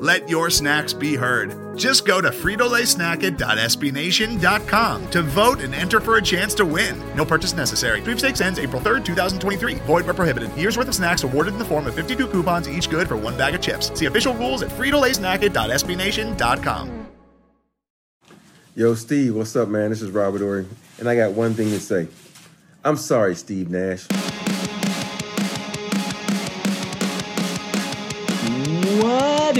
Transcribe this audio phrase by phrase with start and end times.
[0.00, 1.76] Let your snacks be heard.
[1.76, 6.98] Just go to fritolaysnacket.sbnation.com to vote and enter for a chance to win.
[7.14, 8.00] No purchase necessary.
[8.00, 9.74] Sweepstakes ends April 3rd, 2023.
[9.74, 10.56] Void where prohibited.
[10.56, 13.36] Year's worth of snacks awarded in the form of 52 coupons, each good for one
[13.36, 13.92] bag of chips.
[13.96, 17.06] See official rules at fritolaysnacket.sbnation.com.
[18.74, 19.90] Yo, Steve, what's up, man?
[19.90, 20.66] This is Robert Horry,
[20.98, 22.08] and I got one thing to say.
[22.82, 24.06] I'm sorry, Steve Nash.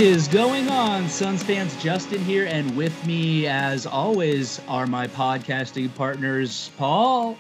[0.01, 1.77] Is going on, Suns fans?
[1.83, 7.37] Justin here, and with me, as always, are my podcasting partners, Paul.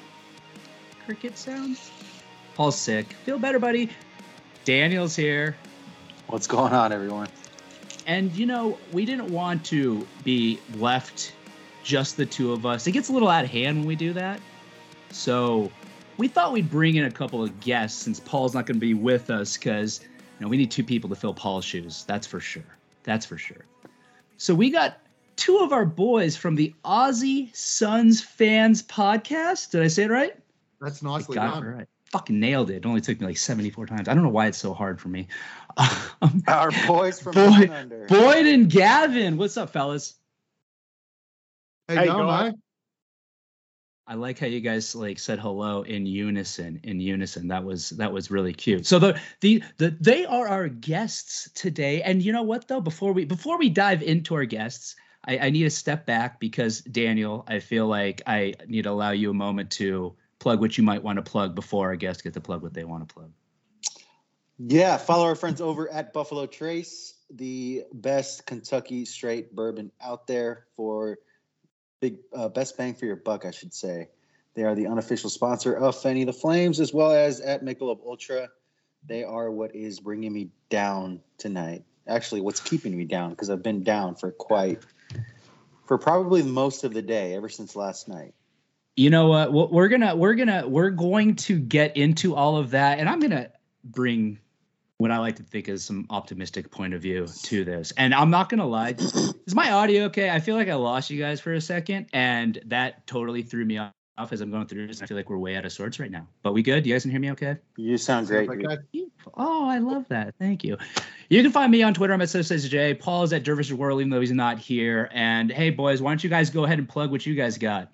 [1.06, 1.90] Cricket sounds.
[2.54, 3.14] Paul's sick.
[3.24, 3.88] Feel better, buddy.
[4.66, 5.56] Daniel's here.
[6.26, 7.28] What's going on, everyone?
[8.06, 11.32] And you know, we didn't want to be left
[11.82, 12.86] just the two of us.
[12.86, 14.38] It gets a little out of hand when we do that.
[15.10, 15.72] So
[16.18, 18.92] we thought we'd bring in a couple of guests since Paul's not going to be
[18.92, 20.00] with us because
[20.40, 22.04] you know we need two people to fill Paul's shoes.
[22.08, 22.64] That's for sure.
[23.04, 23.64] That's for sure.
[24.38, 24.98] So we got
[25.36, 29.70] two of our boys from the Aussie Suns fans podcast.
[29.70, 30.34] Did I say it right?
[30.80, 31.62] That's nicely I got done.
[31.62, 31.88] it right.
[32.10, 32.76] Fucking nailed it.
[32.76, 34.08] It only took me like 74 times.
[34.08, 35.28] I don't know why it's so hard for me.
[35.76, 38.06] Um, Our boys from Boy- Under.
[38.06, 40.14] Boyd and Gavin, what's up, fellas?
[41.86, 42.52] Hey, Hey, going, guys.
[42.52, 42.60] mate?
[44.10, 46.80] I like how you guys like said hello in unison.
[46.82, 48.84] In unison, that was that was really cute.
[48.84, 52.80] So the the the they are our guests today, and you know what though?
[52.80, 56.80] Before we before we dive into our guests, I, I need to step back because
[56.80, 60.82] Daniel, I feel like I need to allow you a moment to plug what you
[60.82, 63.30] might want to plug before our guests get to plug what they want to plug.
[64.58, 70.66] Yeah, follow our friends over at Buffalo Trace, the best Kentucky straight bourbon out there
[70.74, 71.20] for
[72.00, 74.08] big uh, best bang for your buck, I should say.
[74.54, 78.48] They are the unofficial sponsor of Fanning the Flames, as well as at Michelob Ultra.
[79.06, 81.84] They are what is bringing me down tonight.
[82.06, 84.80] Actually, what's keeping me down because I've been down for quite,
[85.86, 88.34] for probably most of the day ever since last night.
[88.96, 89.52] You know what?
[89.52, 93.50] We're gonna we're gonna we're going to get into all of that, and I'm gonna
[93.84, 94.38] bring
[95.00, 97.92] what I like to think is some optimistic point of view to this.
[97.96, 100.28] And I'm not gonna lie, is my audio okay?
[100.28, 103.78] I feel like I lost you guys for a second, and that totally threw me
[103.78, 103.94] off
[104.30, 105.00] as I'm going through this.
[105.00, 106.26] I feel like we're way out of sorts right now.
[106.42, 106.84] But we good?
[106.84, 107.56] You guys can hear me okay?
[107.78, 108.46] You sound great.
[108.46, 108.70] Sounds dude.
[108.70, 108.82] okay.
[108.92, 109.32] Beautiful.
[109.38, 110.34] Oh, I love that.
[110.38, 110.76] Thank you.
[111.30, 112.12] You can find me on Twitter.
[112.12, 112.92] I'm at J.
[112.92, 115.08] Paul is at Dervish World, even though he's not here.
[115.12, 117.90] And hey, boys, why don't you guys go ahead and plug what you guys got?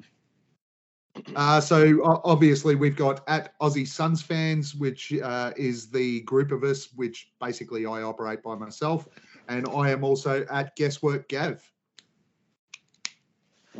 [1.34, 6.62] Uh, so obviously we've got at Aussie Suns fans, which uh, is the group of
[6.62, 9.09] us, which basically I operate by myself,
[9.49, 11.62] and I am also at Guesswork Gav.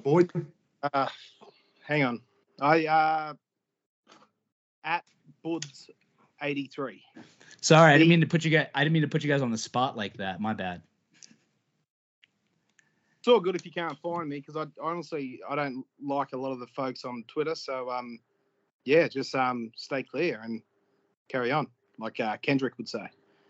[0.03, 0.31] Boyd,
[0.93, 1.09] Uh,
[1.83, 2.21] hang on.
[2.61, 3.35] I uh
[4.85, 5.05] at
[5.43, 5.91] Boods
[6.43, 7.03] eighty three.
[7.61, 8.69] Sorry, I didn't mean to put you guys.
[8.75, 10.41] I didn't mean to put you guys on the spot like that.
[10.41, 10.83] My bad.
[13.27, 16.37] It's all good if you can't find me because I honestly I don't like a
[16.37, 17.57] lot of the folks on Twitter.
[17.57, 18.21] So um
[18.85, 20.63] yeah, just um stay clear and
[21.29, 21.67] carry on,
[21.99, 23.01] like uh, Kendrick would say.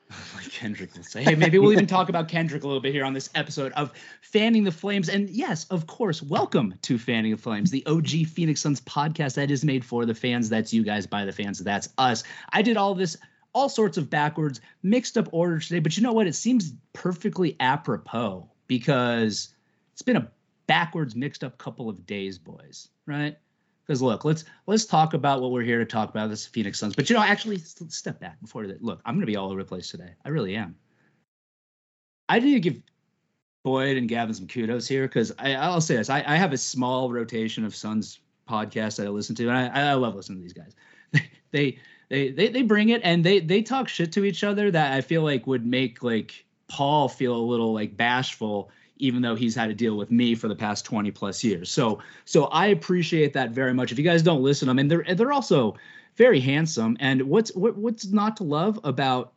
[0.34, 1.22] Like Kendrick will say.
[1.22, 3.92] Hey, maybe we'll even talk about Kendrick a little bit here on this episode of
[4.22, 5.10] Fanning the Flames.
[5.10, 9.50] And yes, of course, welcome to Fanning the Flames, the OG Phoenix Suns podcast that
[9.50, 10.48] is made for the fans.
[10.48, 11.58] That's you guys by the fans.
[11.58, 12.24] That's us.
[12.50, 13.18] I did all this,
[13.52, 15.80] all sorts of backwards, mixed up order today.
[15.80, 16.26] But you know what?
[16.26, 19.54] It seems perfectly apropos because
[19.96, 20.30] it's been a
[20.66, 22.88] backwards, mixed up couple of days, boys.
[23.06, 23.34] Right?
[23.86, 26.28] Because look, let's let's talk about what we're here to talk about.
[26.28, 26.94] This Phoenix Suns.
[26.94, 28.82] But you know, actually, step back before that.
[28.82, 30.10] Look, I'm going to be all over the place today.
[30.22, 30.76] I really am.
[32.28, 32.82] I need to give
[33.64, 37.10] Boyd and Gavin some kudos here because I'll say this: I, I have a small
[37.10, 40.52] rotation of Suns podcasts that I listen to, and I, I love listening to these
[40.52, 40.74] guys.
[41.52, 41.78] they,
[42.10, 45.00] they they they bring it, and they they talk shit to each other that I
[45.00, 49.68] feel like would make like Paul feel a little like bashful even though he's had
[49.68, 51.70] to deal with me for the past 20 plus years.
[51.70, 53.92] So so I appreciate that very much.
[53.92, 55.76] If you guys don't listen, I mean they're they're also
[56.16, 56.96] very handsome.
[57.00, 59.32] And what's what, what's not to love about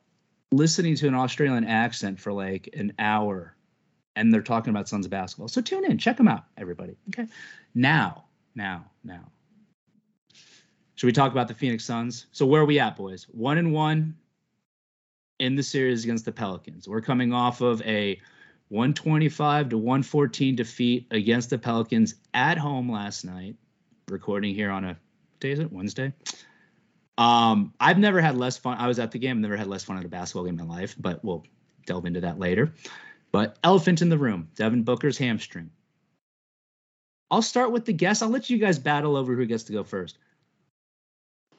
[0.51, 3.55] listening to an Australian accent for like an hour
[4.15, 5.47] and they're talking about Suns basketball.
[5.47, 6.97] So tune in, check them out, everybody.
[7.09, 7.27] Okay.
[7.75, 8.25] Now,
[8.55, 9.31] now, now.
[10.95, 12.25] Should we talk about the Phoenix Suns?
[12.31, 13.27] So where are we at, boys?
[13.31, 14.15] One and one.
[15.39, 16.87] in the series against the Pelicans.
[16.87, 18.19] We're coming off of a
[18.69, 23.55] 125 to 114 defeat against the Pelicans at home last night.
[24.07, 24.97] Recording here on a
[25.39, 26.13] day is it Wednesday?
[27.17, 28.77] Um, I've never had less fun.
[28.77, 29.41] I was at the game.
[29.41, 31.43] Never had less fun at a basketball game in my life, but we'll
[31.85, 32.73] delve into that later.
[33.31, 35.71] But elephant in the room, Devin Booker's hamstring.
[37.31, 38.21] I'll start with the guess.
[38.21, 40.17] I'll let you guys battle over who gets to go first.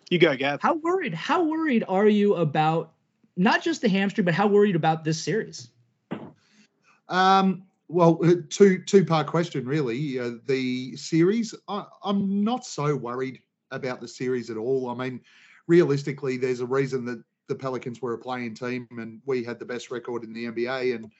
[0.09, 0.61] You go, Gav.
[0.61, 1.15] How worried?
[1.15, 2.93] How worried are you about
[3.37, 5.69] not just the hamstring, but how worried about this series?
[7.11, 10.19] Um, well, uh, two two part question really.
[10.19, 13.41] Uh, the series, I, I'm not so worried
[13.73, 14.89] about the series at all.
[14.89, 15.21] I mean,
[15.67, 19.65] realistically, there's a reason that the Pelicans were a play-in team and we had the
[19.65, 20.95] best record in the NBA.
[20.95, 21.11] And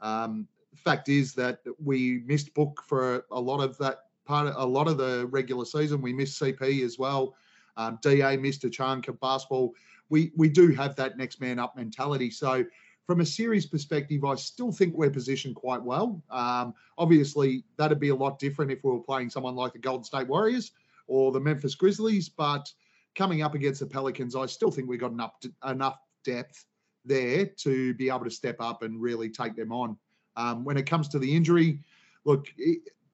[0.00, 4.88] um, fact is that we missed Book for a lot of that part, a lot
[4.88, 6.00] of the regular season.
[6.00, 7.34] We missed CP as well.
[7.76, 9.74] Um, Da missed a chunk of basketball.
[10.08, 12.30] We we do have that next man up mentality.
[12.30, 12.64] So
[13.06, 16.22] from a series perspective, I still think we're positioned quite well.
[16.30, 20.04] Um, obviously, that'd be a lot different if we were playing someone like the Golden
[20.04, 20.72] State Warriors
[21.06, 22.28] or the Memphis Grizzlies.
[22.28, 22.70] But
[23.14, 25.34] coming up against the Pelicans, I still think we've got enough
[25.66, 26.64] enough depth
[27.04, 29.98] there to be able to step up and really take them on.
[30.36, 31.80] Um, when it comes to the injury,
[32.24, 32.46] look,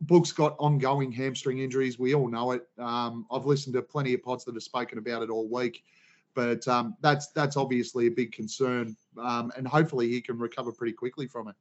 [0.03, 1.99] Book's got ongoing hamstring injuries.
[1.99, 2.67] We all know it.
[2.79, 5.85] Um, I've listened to plenty of pods that have spoken about it all week,
[6.35, 10.93] but um, that's that's obviously a big concern, um, and hopefully he can recover pretty
[10.93, 11.55] quickly from it.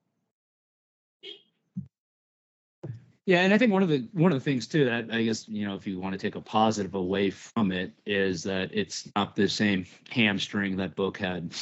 [3.29, 5.47] Yeah, and I think one of the one of the things too that I guess
[5.47, 9.07] you know if you want to take a positive away from it is that it's
[9.15, 11.53] not the same hamstring that Book had,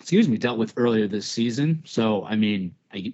[0.00, 1.82] excuse me, dealt with earlier this season.
[1.84, 3.12] So I mean, I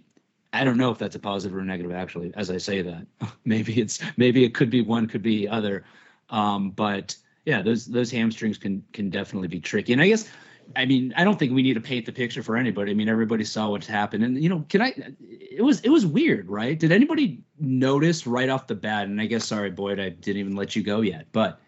[0.52, 2.32] I don't know if that's a positive or negative actually.
[2.36, 3.04] As I say that,
[3.44, 5.84] maybe it's maybe it could be one, could be other,
[6.30, 9.94] um, but yeah, those those hamstrings can can definitely be tricky.
[9.94, 10.28] And I guess
[10.74, 12.90] I mean, I don't think we need to paint the picture for anybody.
[12.90, 14.94] I mean, everybody saw what's happened, and you know, can I?
[15.20, 16.78] It was it was weird, right?
[16.78, 19.06] Did anybody notice right off the bat?
[19.06, 21.26] And I guess, sorry, Boyd, I didn't even let you go yet.
[21.30, 21.60] But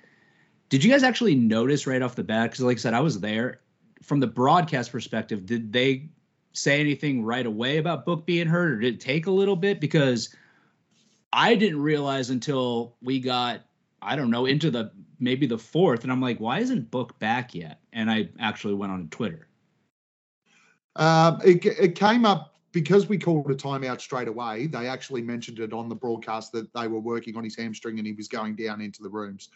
[0.69, 2.51] did you guys actually notice right off the bat?
[2.51, 3.61] Because, like I said, I was there.
[4.03, 6.09] From the broadcast perspective, did they
[6.53, 9.81] say anything right away about Book being hurt, or did it take a little bit?
[9.81, 10.35] Because
[11.33, 13.61] I didn't realize until we got,
[14.01, 17.55] I don't know, into the maybe the fourth, and I'm like, why isn't Book back
[17.55, 17.81] yet?
[17.93, 19.49] And I actually went on Twitter.
[20.97, 24.67] Um, it, it came up because we called a timeout straight away.
[24.67, 28.07] They actually mentioned it on the broadcast that they were working on his hamstring and
[28.07, 29.49] he was going down into the rooms.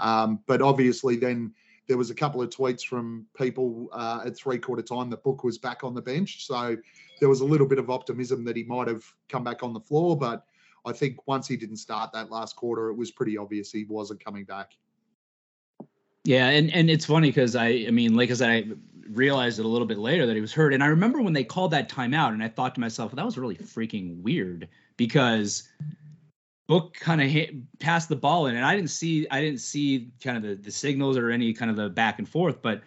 [0.00, 1.52] Um, but obviously, then
[1.86, 5.42] there was a couple of tweets from people uh, at three quarter time that Book
[5.42, 6.46] was back on the bench.
[6.46, 6.76] So
[7.20, 9.80] there was a little bit of optimism that he might have come back on the
[9.80, 10.16] floor.
[10.16, 10.44] But
[10.86, 14.24] I think once he didn't start that last quarter, it was pretty obvious he wasn't
[14.24, 14.72] coming back.
[16.24, 18.64] Yeah, and and it's funny because I I mean, like I said, I
[19.08, 21.44] realized it a little bit later that he was hurt, and I remember when they
[21.44, 25.68] called that timeout, and I thought to myself, well, that was really freaking weird because
[26.66, 30.36] Book kind of passed the ball in, and I didn't see I didn't see kind
[30.36, 32.82] of the the signals or any kind of the back and forth, but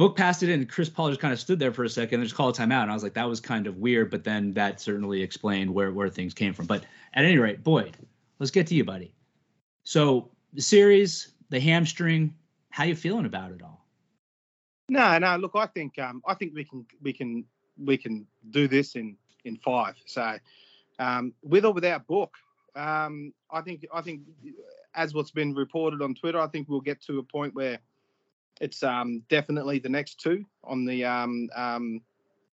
[0.00, 2.24] Book passed it in, Chris Paul just kind of stood there for a second and
[2.24, 4.54] just called a timeout, and I was like, that was kind of weird, but then
[4.54, 6.64] that certainly explained where where things came from.
[6.64, 7.98] But at any rate, Boyd,
[8.38, 9.12] let's get to you, buddy.
[9.84, 12.34] So the series the hamstring.
[12.70, 13.84] How you feeling about it all?
[14.88, 15.36] No, no.
[15.36, 17.44] Look, I think um, I think we can we can
[17.76, 19.96] we can do this in in five.
[20.06, 20.38] So
[20.98, 22.32] um, with or without book,
[22.74, 24.22] um, I think I think
[24.94, 27.80] as what's been reported on Twitter, I think we'll get to a point where
[28.60, 32.00] it's um, definitely the next two on the um, um,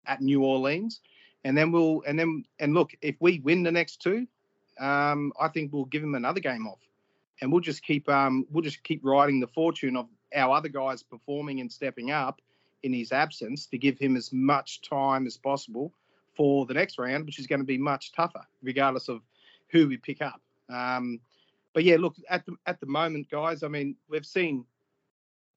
[0.06, 1.00] at New Orleans,
[1.44, 4.26] and then we'll and then and look if we win the next two,
[4.78, 6.80] um, I think we'll give him another game off
[7.40, 11.02] and we'll just keep um, we'll just keep riding the fortune of our other guys
[11.02, 12.40] performing and stepping up
[12.82, 15.92] in his absence to give him as much time as possible
[16.36, 19.22] for the next round, which is going to be much tougher, regardless of
[19.68, 20.40] who we pick up.
[20.68, 21.20] Um,
[21.72, 23.62] but yeah, look at the at the moment, guys.
[23.62, 24.64] I mean, we've seen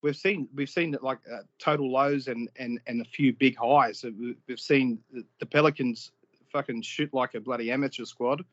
[0.02, 4.04] we've seen we've seen like uh, total lows and and and a few big highs.
[4.48, 5.00] We've seen
[5.40, 6.12] the Pelicans
[6.52, 8.44] fucking shoot like a bloody amateur squad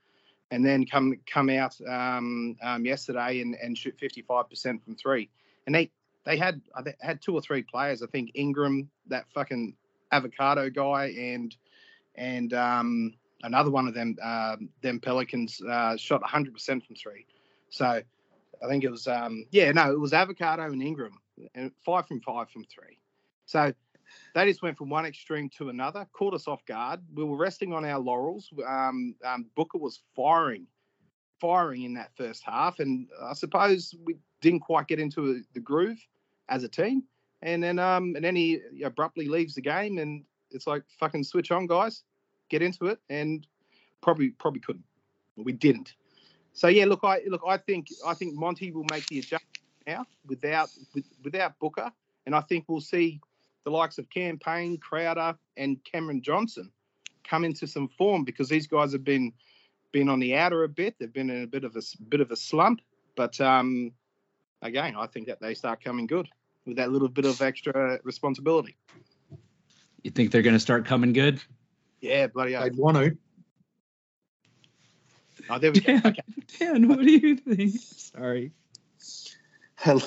[0.50, 5.30] and then come come out um, um, yesterday and, and shoot 55% from three.
[5.66, 5.90] And they
[6.24, 8.02] they had they had two or three players.
[8.02, 9.74] I think Ingram, that fucking
[10.12, 11.54] avocado guy, and
[12.14, 17.26] and um, another one of them uh, them Pelicans uh, shot 100% from three.
[17.70, 21.18] So I think it was um, yeah no it was avocado and Ingram
[21.54, 22.98] and five from five from three.
[23.46, 23.72] So
[24.34, 27.00] they just went from one extreme to another, caught us off guard.
[27.14, 28.50] We were resting on our laurels.
[28.66, 30.66] Um, um, Booker was firing,
[31.40, 35.98] firing in that first half, and I suppose we didn't quite get into the groove
[36.48, 37.04] as a team.
[37.42, 41.50] and then um and then he abruptly leaves the game, and it's like fucking switch
[41.50, 42.02] on, guys,
[42.48, 43.46] get into it, and
[44.00, 44.84] probably probably couldn't.
[45.36, 45.94] We didn't.
[46.52, 49.53] So yeah, look, I look, I think I think Monty will make the adjustment
[49.86, 51.90] now without with, without Booker,
[52.26, 53.20] and I think we'll see
[53.64, 56.70] the likes of Cam Payne, Crowder, and Cameron Johnson
[57.24, 59.32] come into some form because these guys have been
[59.92, 60.96] been on the outer a bit.
[60.98, 62.80] They've been in a bit of a bit of a slump,
[63.16, 63.92] but um,
[64.62, 66.28] again, I think that they start coming good
[66.66, 68.76] with that little bit of extra responsibility.
[70.02, 71.42] You think they're going to start coming good?
[72.00, 72.64] Yeah, bloody hell.
[72.64, 73.16] They'd want to.
[75.48, 75.94] Oh, there we go.
[76.04, 76.22] Okay.
[76.58, 77.74] Dan, what do you think?
[77.80, 78.52] Sorry,
[79.84, 80.00] I,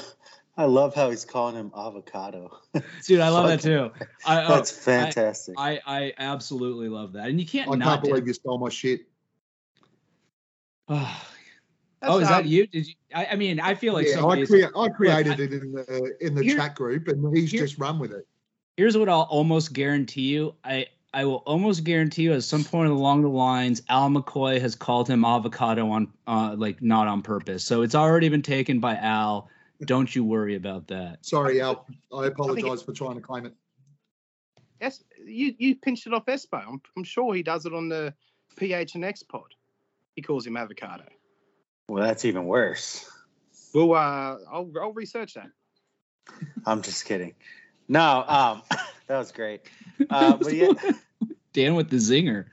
[0.57, 2.57] I love how he's calling him avocado.
[3.05, 3.91] dude, I love that too.
[4.25, 5.55] I, oh, That's fantastic.
[5.57, 7.85] I, I absolutely love that, and you can't I not.
[8.01, 9.01] can't believe you stole my shit.
[10.89, 11.21] Oh,
[11.99, 12.67] That's, oh, is that um, you?
[12.67, 12.93] Did you?
[13.15, 16.15] I, I mean, I feel like yeah, I, crea- I created I- it in the
[16.21, 18.27] in the Here- chat group, and he's here- just run with it.
[18.77, 20.53] here's what I'll almost guarantee you.
[20.63, 24.75] I I will almost guarantee you at some point along the lines, Al McCoy has
[24.75, 27.63] called him avocado on uh like not on purpose.
[27.63, 29.49] So it's already been taken by Al.
[29.85, 31.25] Don't you worry about that.
[31.25, 31.85] Sorry, Al.
[32.13, 33.53] I apologise for trying to claim it.
[34.81, 36.61] Es- you you pinched it off Espo.
[36.67, 38.13] I'm, I'm sure he does it on the
[38.57, 39.53] PHNX pod.
[40.15, 41.05] He calls him avocado.
[41.87, 43.09] well, that's even worse.
[43.73, 45.49] Well, uh, I'll I'll research that.
[46.65, 47.35] I'm just kidding.
[47.87, 48.61] No, um,
[49.07, 49.61] that was great.
[50.09, 50.73] Uh, but yeah,
[51.53, 52.45] Dan with the zinger.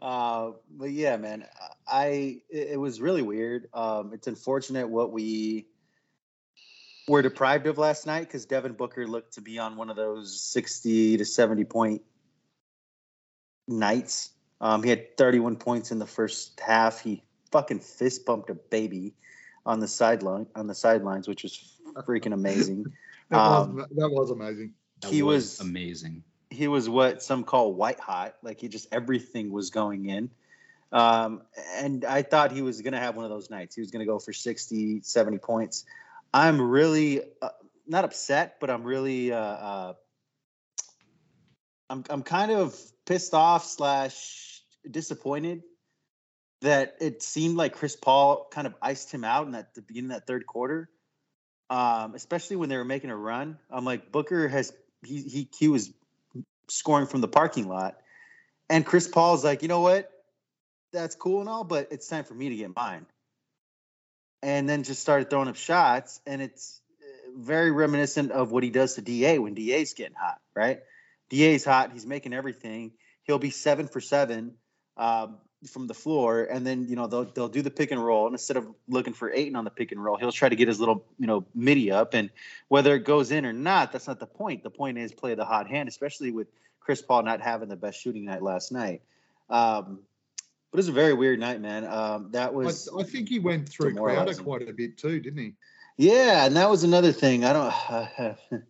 [0.00, 1.44] uh, but yeah, man,
[1.86, 3.68] I it, it was really weird.
[3.74, 5.66] Um, it's unfortunate what we
[7.06, 10.40] were deprived of last night because Devin Booker looked to be on one of those
[10.42, 12.02] 60 to 70 point
[13.68, 14.30] nights.
[14.60, 17.00] Um, he had 31 points in the first half.
[17.00, 17.22] He
[17.52, 19.14] fucking fist bumped a baby
[19.66, 22.86] on the sideline on the sidelines, which was freaking amazing.
[23.30, 24.74] That, Um, was, that was amazing.
[25.02, 26.24] That He was- amazing.
[26.50, 28.34] he was what some call white hot.
[28.42, 30.30] Like he just everything was going in.
[30.92, 31.42] Um,
[31.76, 33.74] and I thought he was going to have one of those nights.
[33.74, 35.84] He was going to go for 60, 70 points.
[36.32, 37.50] I'm really uh,
[37.86, 39.92] not upset, but I'm really, uh, uh,
[41.88, 45.62] I'm, I'm kind of pissed off slash disappointed
[46.62, 50.10] that it seemed like Chris Paul kind of iced him out in that the beginning
[50.10, 50.88] of that third quarter.
[51.70, 53.56] Um, especially when they were making a run.
[53.70, 54.72] I'm like Booker has
[55.04, 55.92] he he he was
[56.68, 57.96] scoring from the parking lot.
[58.68, 60.10] And Chris Paul's like, you know what?
[60.92, 63.06] That's cool and all, but it's time for me to get mine.
[64.42, 66.20] And then just started throwing up shots.
[66.26, 70.40] And it's uh, very reminiscent of what he does to DA when DA's getting hot,
[70.54, 70.80] right?
[71.28, 71.92] DA's hot.
[71.92, 72.92] He's making everything.
[73.24, 74.54] He'll be seven for seven
[74.96, 75.36] um,
[75.68, 76.42] from the floor.
[76.42, 78.26] And then, you know, they'll, they'll do the pick and roll.
[78.26, 80.68] And instead of looking for Ayton on the pick and roll, he'll try to get
[80.68, 82.14] his little, you know, midi up.
[82.14, 82.30] And
[82.68, 84.64] whether it goes in or not, that's not the point.
[84.64, 86.48] The point is play the hot hand, especially with
[86.80, 89.02] Chris Paul not having the best shooting night last night.
[89.48, 90.00] Um,
[90.70, 91.84] but it was a very weird night, man.
[91.84, 95.54] Um, that was, I think he went through Crowder quite a bit too, didn't he?
[95.96, 97.44] yeah, and that was another thing.
[97.44, 98.36] I don't,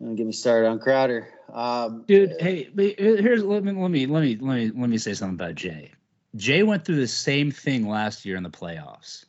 [0.00, 1.28] don't get me started on Crowder.
[1.52, 5.14] Um, Dude, hey, here's let me let me let me let me let me say
[5.14, 5.92] something about Jay.
[6.34, 9.24] Jay went through the same thing last year in the playoffs.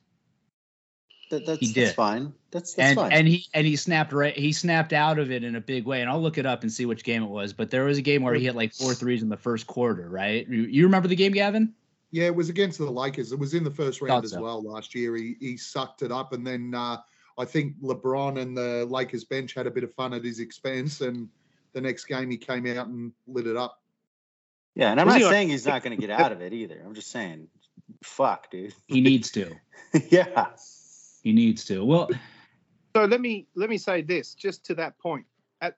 [1.30, 2.34] that, that's, he that's fine.
[2.52, 3.12] That's that's and fine.
[3.12, 6.00] and he and he snapped right he snapped out of it in a big way
[6.02, 8.02] and i'll look it up and see which game it was but there was a
[8.02, 11.10] game where he hit like four threes in the first quarter right you, you remember
[11.10, 11.74] the game gavin
[12.12, 13.32] Yeah, it was against the Lakers.
[13.32, 15.16] It was in the first round Thought as well last year.
[15.16, 16.98] He he sucked it up, and then uh,
[17.38, 21.02] I think LeBron and the Lakers bench had a bit of fun at his expense.
[21.02, 21.30] And
[21.74, 23.82] the next game, he came out and lit it up.
[24.76, 26.54] yeah, and I'm Was not he saying he's not going to get out of it
[26.54, 26.82] either.
[26.84, 27.48] I'm just saying,
[28.04, 28.74] fuck, dude.
[28.88, 29.56] he needs to
[30.10, 30.48] yeah.
[31.24, 32.10] he needs to well
[32.96, 35.26] So let me let me say this just to that point.
[35.62, 35.76] At,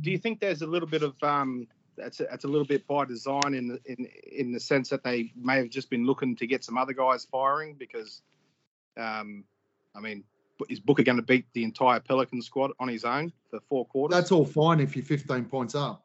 [0.00, 1.68] do you think there's a little bit of um,
[1.98, 5.04] that's a, that's a little bit by design in the, in in the sense that
[5.04, 8.22] they may have just been looking to get some other guys firing because,
[8.96, 9.44] um,
[9.94, 10.24] I mean,
[10.68, 14.16] is Booker going to beat the entire Pelican squad on his own for four quarters?
[14.16, 16.04] That's all fine if you're 15 points up.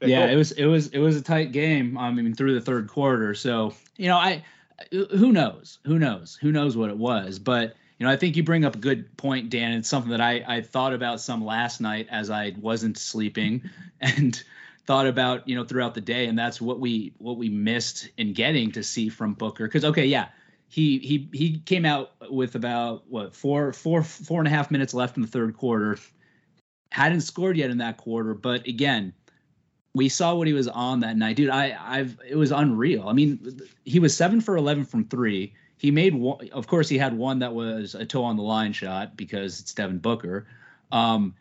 [0.00, 0.34] Fair yeah call.
[0.34, 3.32] it was it was it was a tight game i mean through the third quarter
[3.34, 4.44] so you know i
[4.90, 8.42] who knows who knows who knows what it was but you know i think you
[8.42, 11.80] bring up a good point dan it's something that i i thought about some last
[11.80, 13.68] night as i wasn't sleeping
[14.00, 14.42] and
[14.86, 18.32] thought about you know throughout the day and that's what we what we missed in
[18.32, 20.28] getting to see from booker because okay yeah
[20.68, 24.94] he he he came out with about what four four four and a half minutes
[24.94, 25.98] left in the third quarter
[26.92, 29.12] hadn't scored yet in that quarter but again
[29.96, 31.48] we saw what he was on that night, dude.
[31.48, 33.08] I, I've it was unreal.
[33.08, 35.54] I mean, he was seven for eleven from three.
[35.78, 36.48] He made one.
[36.52, 39.74] Of course, he had one that was a toe on the line shot because it's
[39.74, 40.46] Devin Booker.
[40.90, 41.34] Um,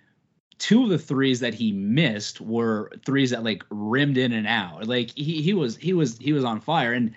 [0.58, 4.88] two of the threes that he missed were threes that like rimmed in and out.
[4.88, 7.14] Like he he was he was he was on fire and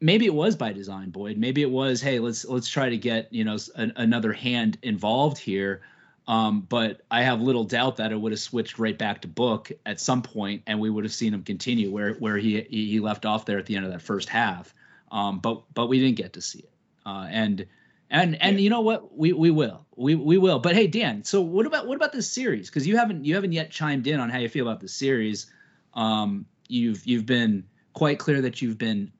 [0.00, 3.32] maybe it was by design boyd maybe it was hey let's let's try to get
[3.32, 5.80] you know an, another hand involved here
[6.28, 9.72] um, but i have little doubt that it would have switched right back to book
[9.86, 13.24] at some point and we would have seen him continue where where he he left
[13.24, 14.74] off there at the end of that first half
[15.10, 16.72] um, but but we didn't get to see it
[17.04, 17.66] uh, and
[18.10, 18.62] and and yeah.
[18.62, 21.86] you know what we we will we we will but hey dan so what about
[21.86, 24.48] what about this series because you haven't you haven't yet chimed in on how you
[24.48, 25.46] feel about the series
[25.94, 29.10] um, you've you've been quite clear that you've been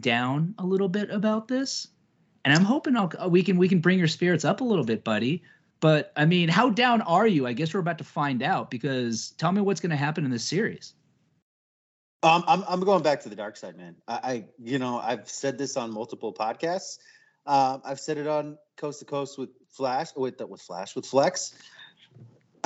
[0.00, 1.86] down a little bit about this,
[2.44, 5.04] and I'm hoping I'll, we can we can bring your spirits up a little bit,
[5.04, 5.42] buddy.
[5.80, 7.46] But I mean, how down are you?
[7.46, 10.30] I guess we're about to find out because tell me what's going to happen in
[10.30, 10.94] this series.
[12.24, 13.96] Um, I'm I'm going back to the dark side, man.
[14.08, 16.98] I, I you know I've said this on multiple podcasts.
[17.46, 21.54] Um, I've said it on Coast to Coast with Flash, with with Flash, with Flex.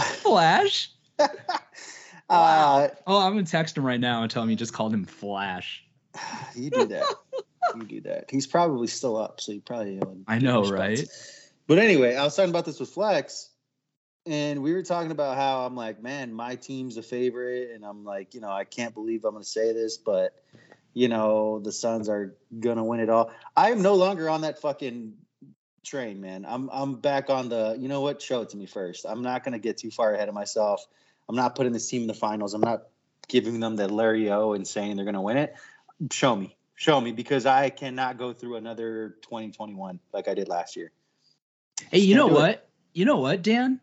[0.00, 0.93] Flash.
[1.19, 5.05] uh, oh, I'm gonna text him right now and tell him you just called him
[5.05, 5.85] Flash.
[6.55, 7.05] you do that.
[7.75, 8.31] you do that.
[8.31, 10.00] He's probably still up, so you probably.
[10.29, 11.05] I know, right?
[11.67, 13.50] But anyway, I was talking about this with Flex,
[14.27, 18.05] and we were talking about how I'm like, man, my team's a favorite, and I'm
[18.05, 20.35] like, you know, I can't believe I'm going to say this, but
[20.95, 23.31] you know, the Suns are gonna win it all.
[23.57, 25.15] I am no longer on that fucking
[25.85, 26.45] train, man.
[26.49, 27.77] I'm I'm back on the.
[27.79, 28.21] You know what?
[28.21, 29.07] Show it to me first.
[29.09, 30.85] I'm not gonna get too far ahead of myself.
[31.29, 32.55] I'm not putting this team in the finals.
[32.55, 32.89] I'm not
[33.29, 35.55] giving them the Larry O and saying they're gonna win it
[36.11, 40.77] show me, show me, because I cannot go through another 2021 like I did last
[40.77, 40.93] year.
[41.91, 42.51] Hey, you know what?
[42.51, 42.69] It.
[42.93, 43.81] You know what, Dan?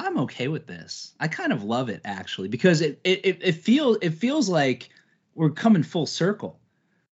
[0.00, 1.12] I'm okay with this.
[1.20, 4.88] I kind of love it actually because it it it feels it feels like
[5.34, 6.58] we're coming full circle.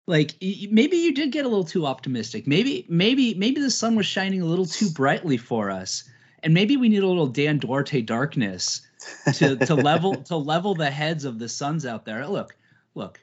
[0.07, 2.47] Like maybe you did get a little too optimistic.
[2.47, 6.05] Maybe maybe maybe the sun was shining a little too brightly for us,
[6.43, 8.87] and maybe we need a little Dan Duarte darkness
[9.33, 12.25] to to level to level the heads of the suns out there.
[12.25, 12.55] Look,
[12.95, 13.19] look,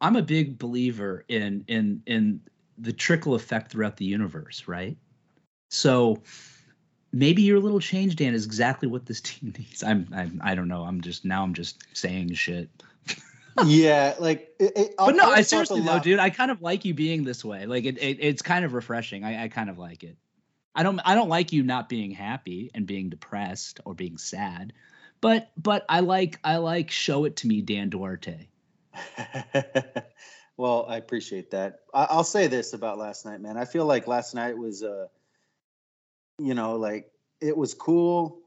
[0.00, 2.40] I'm a big believer in in in
[2.78, 4.96] the trickle effect throughout the universe, right?
[5.70, 6.22] So
[7.12, 9.82] maybe your little change, Dan, is exactly what this team needs.
[9.82, 10.82] I'm, I'm I don't know.
[10.82, 12.70] I'm just now I'm just saying shit.
[13.66, 16.94] yeah, like, it, it, but no, I seriously though, dude, I kind of like you
[16.94, 17.66] being this way.
[17.66, 19.24] Like, it, it it's kind of refreshing.
[19.24, 20.16] I, I kind of like it.
[20.74, 24.72] I don't I don't like you not being happy and being depressed or being sad,
[25.20, 28.48] but but I like I like show it to me, Dan Duarte.
[30.56, 31.80] well, I appreciate that.
[31.92, 33.56] I- will say this about last night, man.
[33.56, 35.08] I feel like last night was, uh,
[36.38, 38.40] you know, like it was cool.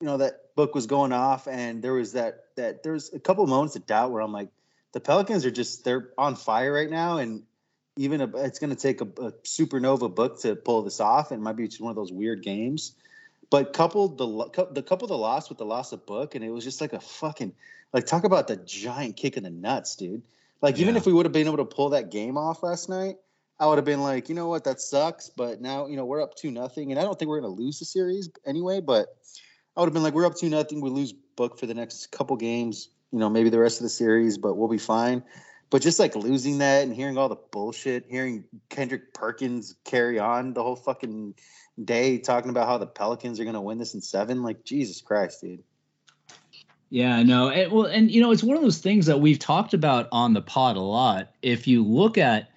[0.00, 3.46] You know, that book was going off, and there was that that there's a couple
[3.46, 4.50] moments of doubt where I'm like,
[4.92, 7.42] the Pelicans are just they're on fire right now, and
[7.96, 11.40] even a, it's going to take a, a, supernova book to pull this off, and
[11.40, 12.94] it might be just one of those weird games.
[13.50, 16.64] But coupled the the couple the loss with the loss of book, and it was
[16.64, 17.52] just like a fucking
[17.92, 20.22] like, talk about the giant kick in the nuts, dude.
[20.60, 20.82] Like, yeah.
[20.82, 23.16] even if we would have been able to pull that game off last night,
[23.58, 25.28] I would have been like, you know what, that sucks.
[25.28, 27.78] But now, you know, we're up two nothing, and I don't think we're gonna lose
[27.78, 28.80] the series anyway.
[28.80, 29.08] But
[29.76, 30.80] I would have been like, we're up two nothing.
[30.80, 32.88] We lose book for the next couple games.
[33.12, 35.22] You know, maybe the rest of the series, but we'll be fine.
[35.70, 40.52] But just like losing that and hearing all the bullshit, hearing Kendrick Perkins carry on
[40.52, 41.34] the whole fucking
[41.82, 45.40] day talking about how the Pelicans are gonna win this in seven, like Jesus Christ,
[45.40, 45.62] dude.
[46.90, 47.48] Yeah, no.
[47.48, 50.34] It, well, and you know, it's one of those things that we've talked about on
[50.34, 51.30] the pod a lot.
[51.40, 52.50] If you look at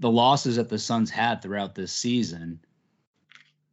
[0.00, 2.60] the losses that the Suns had throughout this season,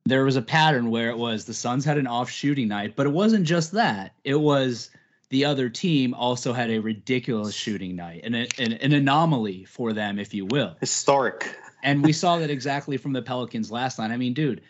[0.06, 3.06] there was a pattern where it was the Suns had an off shooting night, but
[3.06, 4.14] it wasn't just that.
[4.24, 4.92] It was
[5.30, 10.20] the other team also had a ridiculous shooting night and an, an anomaly for them,
[10.20, 10.76] if you will.
[10.80, 11.56] Historic.
[11.84, 14.12] and we saw that exactly from the Pelicans last night.
[14.12, 14.62] I mean, dude,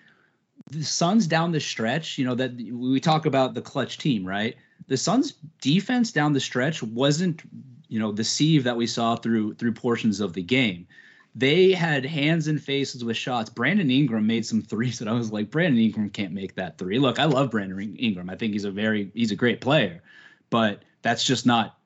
[0.71, 4.55] the Suns down the stretch, you know, that we talk about the clutch team, right?
[4.87, 7.41] the Suns defense down the stretch wasn't,
[7.87, 10.87] you know, the sieve that we saw through through portions of the game.
[11.35, 13.49] They had hands and faces with shots.
[13.49, 16.97] Brandon Ingram made some threes that I was like, Brandon Ingram can't make that three.
[16.97, 18.29] Look, I love Brandon Ingram.
[18.29, 20.01] I think he's a very he's a great player,
[20.49, 21.77] but that's just not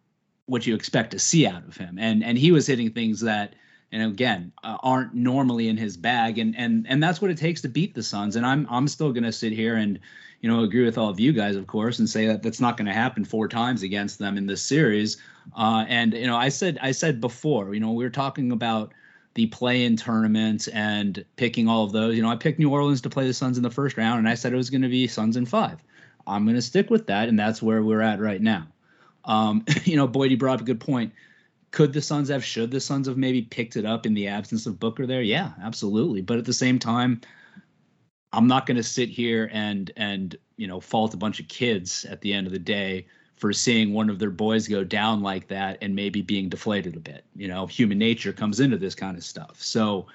[0.45, 1.97] what you expect to see out of him.
[1.99, 3.55] And and he was hitting things that
[3.91, 7.61] and again uh, aren't normally in his bag and and and that's what it takes
[7.61, 9.99] to beat the Suns and I'm I'm still going to sit here and
[10.41, 12.77] you know, agree with all of you guys, of course, and say that that's not
[12.77, 15.17] going to happen four times against them in this series.
[15.55, 18.93] Uh, and you know, I said I said before, you know, we were talking about
[19.39, 22.13] the play-in tournaments and picking all of those.
[22.13, 24.27] You know, I picked New Orleans to play the Suns in the first round, and
[24.27, 25.81] I said it was going to be Suns in five.
[26.27, 28.67] I'm going to stick with that, and that's where we're at right now.
[29.23, 31.13] Um, you know, Boyd, you brought up a good point.
[31.71, 32.43] Could the Suns have?
[32.43, 35.21] Should the Suns have maybe picked it up in the absence of Booker there?
[35.21, 36.19] Yeah, absolutely.
[36.19, 37.21] But at the same time,
[38.33, 42.03] I'm not going to sit here and and you know fault a bunch of kids
[42.03, 43.05] at the end of the day
[43.39, 46.99] for seeing one of their boys go down like that and maybe being deflated a
[46.99, 47.23] bit.
[47.35, 49.61] You know, human nature comes into this kind of stuff.
[49.61, 50.07] So,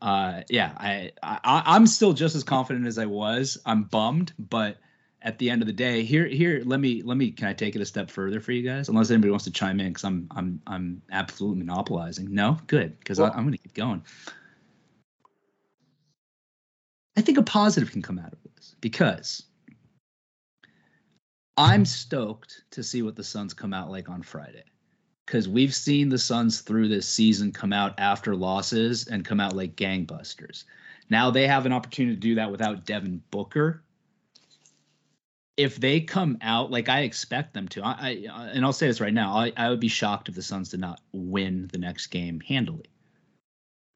[0.00, 3.58] uh, yeah, I, I I'm still just as confident as I was.
[3.66, 4.78] I'm bummed, but
[5.20, 7.74] at the end of the day, here here let me let me can I take
[7.74, 8.88] it a step further for you guys?
[8.88, 12.32] Unless anybody wants to chime in, because I'm I'm I'm absolutely monopolizing.
[12.32, 14.04] No, good, because well, I'm going to keep going.
[17.16, 19.42] I think a positive can come out of this because
[21.58, 24.62] I'm stoked to see what the Suns come out like on Friday.
[25.26, 29.56] Because we've seen the Suns through this season come out after losses and come out
[29.56, 30.64] like gangbusters.
[31.10, 33.82] Now they have an opportunity to do that without Devin Booker.
[35.56, 39.00] If they come out like I expect them to, I, I and I'll say this
[39.00, 42.06] right now, I, I would be shocked if the Suns did not win the next
[42.06, 42.86] game handily.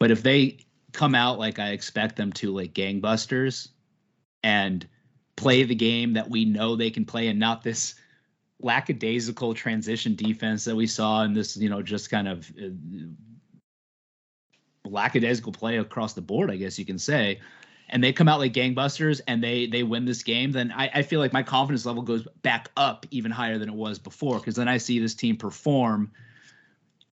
[0.01, 0.59] But if they
[0.91, 3.69] come out like I expect them to, like gangbusters,
[4.43, 4.87] and
[5.37, 7.95] play the game that we know they can play, and not this
[8.61, 12.69] lackadaisical transition defense that we saw in this, you know, just kind of uh,
[14.85, 17.41] lackadaisical play across the board, I guess you can say.
[17.89, 21.03] And they come out like gangbusters and they they win this game, then I, I
[21.03, 24.39] feel like my confidence level goes back up even higher than it was before.
[24.39, 26.11] Because then I see this team perform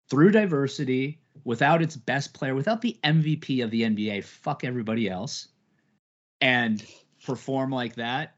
[0.09, 5.49] through diversity, without its best player, without the MVP of the NBA, fuck everybody else,
[6.41, 6.85] and
[7.31, 8.35] perform like that,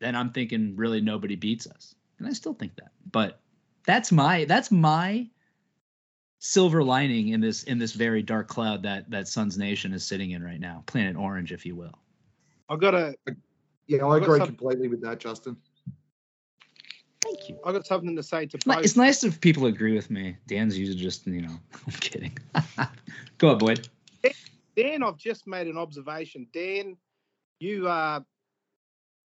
[0.00, 1.94] then I'm thinking really nobody beats us.
[2.18, 2.92] And I still think that.
[3.10, 3.40] But
[3.86, 5.28] that's my that's my
[6.38, 10.32] silver lining in this in this very dark cloud that that Suns Nation is sitting
[10.32, 11.98] in right now, Planet Orange, if you will.
[12.68, 13.14] I've got a
[13.86, 15.56] yeah, I agree completely with that, Justin.
[17.22, 17.58] Thank you.
[17.64, 18.84] I've got something to say to both.
[18.84, 20.36] It's nice if people agree with me.
[20.46, 22.36] Dan's usually just, you know, I'm kidding.
[23.38, 23.88] Go on, Boyd.
[24.76, 26.46] Dan, I've just made an observation.
[26.52, 26.96] Dan,
[27.64, 28.20] you are, uh,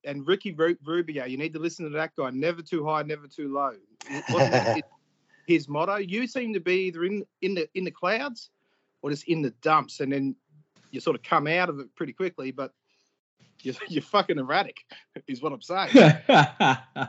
[0.05, 2.29] and Ricky Rubio, you need to listen to that guy.
[2.29, 3.73] Never too high, never too low.
[4.07, 4.83] His,
[5.45, 5.95] his motto.
[5.95, 8.49] You seem to be either in in the in the clouds
[9.01, 10.35] or just in the dumps, and then
[10.91, 12.51] you sort of come out of it pretty quickly.
[12.51, 12.71] But
[13.61, 14.77] you're, you're fucking erratic,
[15.27, 16.13] is what I'm saying.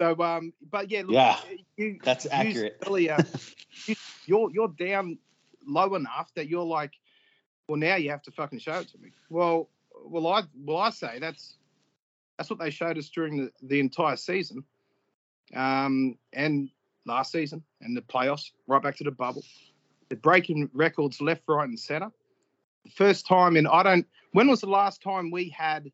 [0.00, 1.36] So, um, but yeah, look, yeah,
[1.76, 2.78] you, that's accurate.
[2.84, 3.18] Earlier,
[3.86, 3.94] you,
[4.26, 5.18] you're you're down
[5.64, 6.92] low enough that you're like,
[7.68, 9.12] well, now you have to fucking show it to me.
[9.30, 9.68] Well,
[10.04, 11.56] well, I well I say that's
[12.38, 14.64] that's what they showed us during the, the entire season,
[15.54, 16.70] um, and
[17.04, 19.44] last season and the playoffs, right back to the bubble.
[20.08, 22.10] They're breaking records left, right, and center.
[22.84, 24.06] The first time in I don't.
[24.32, 25.90] When was the last time we had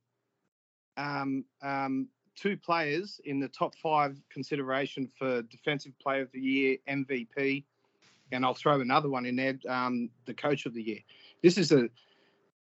[0.97, 6.77] um, um, two players in the top five consideration for Defensive Player of the Year,
[6.89, 7.65] MVP,
[8.33, 10.99] and I'll throw another one in there, um, the Coach of the Year.
[11.43, 11.89] This is a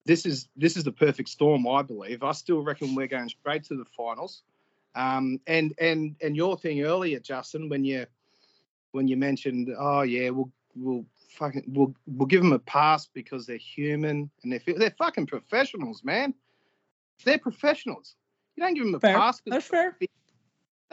[0.05, 2.23] this is this is the perfect storm, I believe.
[2.23, 4.43] I still reckon we're going straight to the finals.
[4.95, 8.05] Um, and and and your thing earlier, Justin, when you
[8.91, 13.45] when you mentioned, oh yeah, we'll we'll fucking we'll we'll give them a pass because
[13.45, 16.33] they're human and they're they're fucking professionals, man.
[17.23, 18.15] They're professionals.
[18.55, 19.15] You don't give them a fair.
[19.15, 19.41] pass.
[19.45, 19.97] That's fair.
[19.99, 20.07] They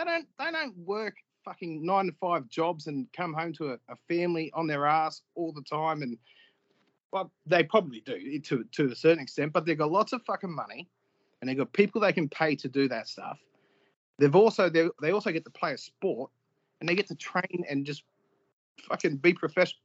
[0.04, 0.26] don't.
[0.38, 4.52] They don't work fucking nine to five jobs and come home to a, a family
[4.54, 6.02] on their ass all the time.
[6.02, 6.18] And
[7.12, 10.54] well, they probably do to to a certain extent, but they've got lots of fucking
[10.54, 10.88] money,
[11.40, 13.38] and they've got people they can pay to do that stuff.
[14.18, 16.30] They've also they they also get to play a sport,
[16.80, 18.02] and they get to train and just
[18.88, 19.80] fucking be professional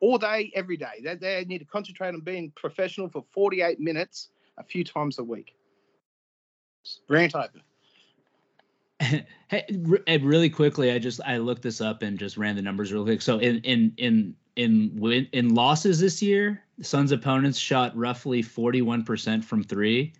[0.00, 1.00] all day, every day.
[1.02, 5.24] They, they need to concentrate on being professional for 48 minutes a few times a
[5.24, 5.54] week.
[7.08, 7.62] Rant open.
[9.48, 9.64] hey,
[10.22, 13.22] really quickly, I just I looked this up and just ran the numbers real quick.
[13.22, 19.44] So in in in in win in losses this year, Suns opponents shot roughly 41%
[19.44, 20.12] from three.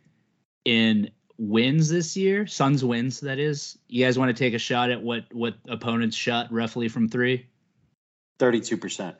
[0.64, 3.76] In wins this year, Suns wins that is.
[3.88, 7.46] You guys want to take a shot at what what opponents shot roughly from three?
[8.38, 9.16] 32%.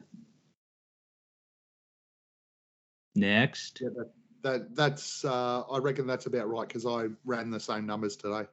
[3.17, 3.81] Next.
[3.83, 4.11] Yeah, that,
[4.43, 8.47] that that's uh, I reckon that's about right because I ran the same numbers today.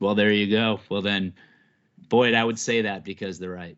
[0.00, 0.80] Well, there you go.
[0.88, 1.34] Well, then,
[2.08, 3.76] Boyd, I would say that because they're right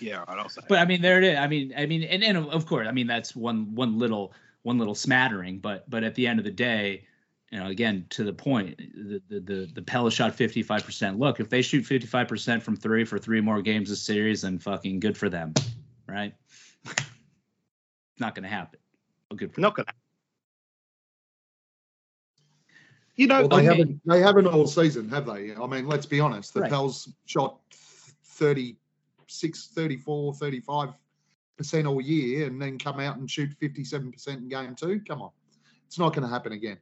[0.00, 0.62] yeah, I'll say.
[0.68, 1.38] but I mean, there it is.
[1.38, 4.78] I mean, I mean, and, and of course, I mean that's one one little one
[4.78, 7.04] little smattering, but but at the end of the day,
[7.50, 11.18] you know, again to the point, the the the, the Pella shot 55%.
[11.18, 15.00] Look, if they shoot 55% from three for three more games of series, then fucking
[15.00, 15.54] good for them,
[16.08, 16.34] right?
[18.18, 18.78] Not going to happen.
[19.28, 19.76] But good for Not.
[19.76, 19.92] Gonna.
[23.14, 23.64] You know, well, they okay.
[23.66, 25.54] haven't they haven't all season, have they?
[25.54, 26.54] I mean, let's be honest.
[26.54, 26.70] The right.
[26.70, 27.58] Pels shot
[28.24, 28.76] 30
[29.32, 30.90] six, 34, 35
[31.56, 35.00] percent all year and then come out and shoot 57 percent in game two.
[35.06, 35.30] Come on,
[35.86, 36.78] it's not going to happen again.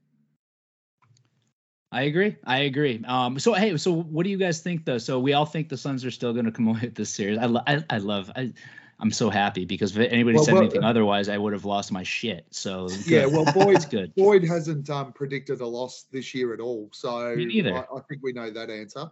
[1.93, 2.37] I agree.
[2.45, 3.03] I agree.
[3.07, 4.99] Um, so hey, so what do you guys think though?
[4.99, 7.39] So we all think the Suns are still going to come away with this series.
[7.39, 8.31] I, lo- I, I love.
[8.35, 8.53] I,
[9.01, 11.65] I'm so happy because if anybody well, said well, anything uh, otherwise, I would have
[11.65, 12.47] lost my shit.
[12.51, 13.07] So good.
[13.07, 14.15] yeah, well, Boyd's good.
[14.15, 16.91] Boyd hasn't um, predicted a loss this year at all.
[16.93, 17.75] So Me neither.
[17.75, 19.11] I, I think we know that answer.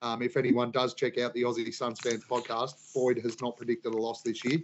[0.00, 3.92] Um, if anyone does check out the Aussie Suns fans podcast, Boyd has not predicted
[3.94, 4.60] a loss this year.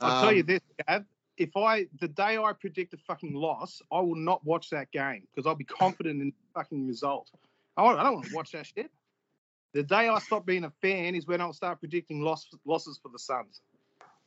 [0.00, 1.04] I'll tell you Um, this, Gav.
[1.36, 5.22] If I the day I predict a fucking loss, I will not watch that game
[5.34, 7.30] because I'll be confident in the fucking result.
[7.76, 8.90] I, won't- I don't want to watch that shit.
[9.72, 13.08] The day I stop being a fan is when I'll start predicting loss, losses for
[13.10, 13.60] the Suns.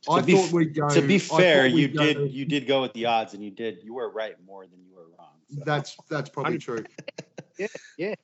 [0.08, 0.88] I To be thought we'd go.
[0.88, 3.34] to be I fair, thought you we'd go- did you did go with the odds,
[3.34, 5.34] and you did you were right more than you were wrong.
[5.50, 5.62] so.
[5.66, 6.84] That's that's probably true.
[7.58, 7.66] Yeah,
[7.98, 8.14] yeah.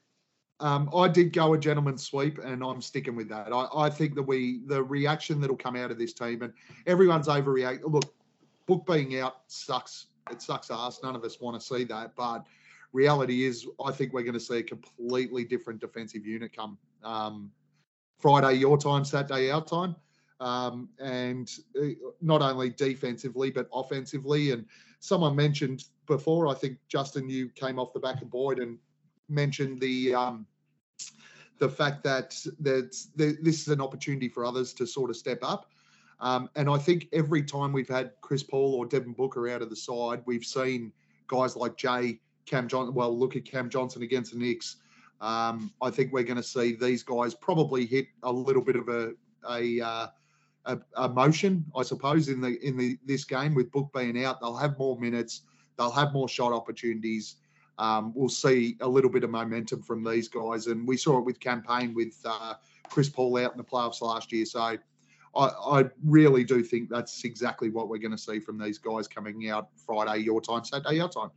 [0.61, 3.53] Um, I did go a gentleman's sweep, and I'm sticking with that.
[3.53, 6.53] I, I think that we the reaction that'll come out of this team, and
[6.87, 7.83] everyone's overreact.
[7.85, 8.13] Look,
[8.67, 10.07] book being out sucks.
[10.31, 11.01] It sucks ass.
[11.03, 12.45] None of us want to see that, but
[12.93, 17.51] reality is, I think we're going to see a completely different defensive unit come um,
[18.19, 19.95] Friday your time, Saturday our time,
[20.41, 21.87] um, and uh,
[22.21, 24.51] not only defensively but offensively.
[24.51, 24.67] And
[25.01, 28.79] someone mentioned before, I think Justin, you came off the back of Boyd and
[29.29, 30.47] mentioned the um,
[31.59, 35.71] the fact that that this is an opportunity for others to sort of step up.
[36.21, 39.71] Um, and I think every time we've had Chris Paul or Devin Booker out of
[39.71, 40.93] the side, we've seen
[41.29, 42.95] guys like Jay, Cam Johnson.
[42.95, 44.77] Well, look at Cam Johnson against the Knicks.
[45.21, 48.89] Um, I think we're going to see these guys probably hit a little bit of
[48.89, 49.13] a
[49.49, 50.07] a, uh,
[50.67, 54.41] a a motion, I suppose, in the in the this game with Book being out.
[54.41, 55.43] They'll have more minutes.
[55.77, 57.37] They'll have more shot opportunities.
[57.79, 61.25] Um, we'll see a little bit of momentum from these guys, and we saw it
[61.25, 62.55] with Cam Payne with uh,
[62.89, 64.45] Chris Paul out in the playoffs last year.
[64.45, 64.79] So I,
[65.37, 69.49] I really do think that's exactly what we're going to see from these guys coming
[69.49, 71.31] out Friday your time, Saturday your time.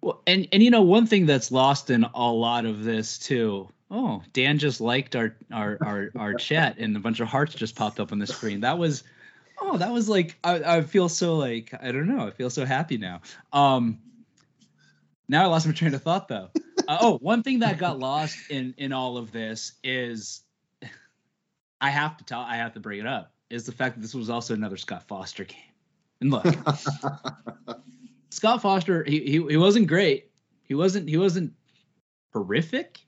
[0.00, 3.68] Well, and and you know one thing that's lost in a lot of this too.
[3.90, 7.74] Oh, Dan just liked our our our our chat, and a bunch of hearts just
[7.74, 8.60] popped up on the screen.
[8.60, 9.02] That was,
[9.60, 12.26] oh, that was like I, I feel so like I don't know.
[12.26, 13.22] I feel so happy now.
[13.52, 13.98] Um,
[15.28, 16.50] now I lost my train of thought though.
[16.86, 20.42] Uh, oh, one thing that got lost in in all of this is
[21.80, 24.14] I have to tell I have to bring it up is the fact that this
[24.14, 25.58] was also another Scott Foster game.
[26.20, 26.46] And look,
[28.30, 30.30] Scott Foster, he, he he wasn't great.
[30.64, 31.52] He wasn't he wasn't
[32.32, 33.00] horrific,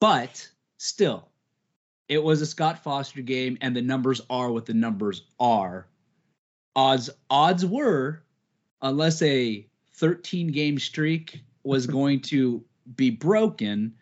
[0.00, 1.28] but still,
[2.08, 5.86] it was a Scott Foster game, and the numbers are what the numbers are.
[6.76, 8.22] Odds odds were,
[8.82, 12.64] unless a 13 game streak was going to
[12.96, 13.94] be broken,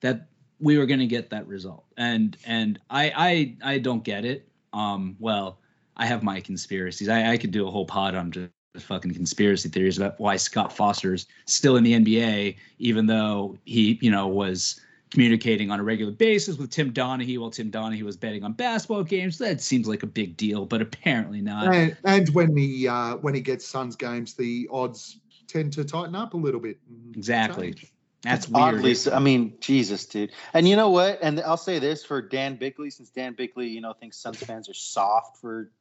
[0.00, 0.28] that
[0.58, 1.84] we were going to get that result.
[1.96, 4.48] And and I I I don't get it.
[4.72, 5.58] Um, well,
[5.96, 7.08] I have my conspiracies.
[7.08, 10.74] I, I could do a whole pod on just fucking conspiracy theories about why Scott
[10.74, 16.12] Foster's still in the NBA, even though he, you know, was communicating on a regular
[16.12, 19.36] basis with Tim Donaghy while Tim Donaghy was betting on basketball games.
[19.36, 21.74] That seems like a big deal, but apparently not.
[21.74, 25.18] and, and when he uh, when he gets Suns games, the odds
[25.52, 26.78] tend to tighten up a little bit.
[27.14, 27.74] Exactly.
[27.74, 27.92] change.
[28.22, 28.76] That's weird.
[28.76, 30.30] Oddly, I mean, Jesus, dude.
[30.54, 31.18] And you know what?
[31.22, 34.68] And I'll say this for Dan Bickley, since Dan Bickley, you know, thinks Suns fans
[34.68, 35.72] are soft for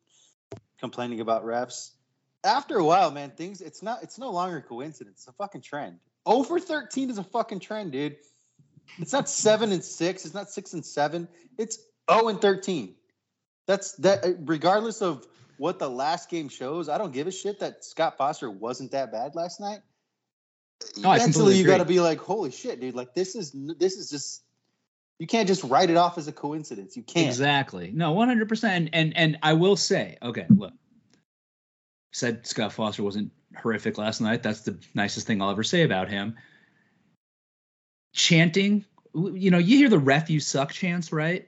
[0.79, 1.91] complaining about refs.
[2.43, 5.19] After a while, man, things it's not it's no longer a coincidence.
[5.19, 5.99] It's a fucking trend.
[6.25, 8.17] Over 13 is a fucking trend, dude.
[8.97, 10.25] It's not seven and six.
[10.25, 11.27] It's not six and seven.
[11.59, 11.77] It's
[12.11, 12.95] 0 and 13.
[13.67, 14.25] That's that.
[14.41, 15.27] Regardless of
[15.61, 19.11] what the last game shows, I don't give a shit that Scott Foster wasn't that
[19.11, 19.81] bad last night.
[20.97, 22.95] No, Eventually, you got to be like, holy shit, dude!
[22.95, 24.41] Like this is this is just
[25.19, 26.97] you can't just write it off as a coincidence.
[26.97, 27.27] You can't.
[27.27, 27.91] Exactly.
[27.93, 28.63] No, 100%.
[28.63, 30.73] And, and and I will say, okay, look.
[32.11, 34.41] Said Scott Foster wasn't horrific last night.
[34.41, 36.37] That's the nicest thing I'll ever say about him.
[38.15, 41.47] Chanting, you know, you hear the ref you suck chants, right?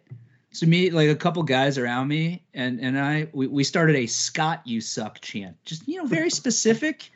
[0.53, 4.05] So me, like a couple guys around me, and and I, we, we started a
[4.05, 5.57] Scott you suck chant.
[5.65, 7.11] Just you know, very specific.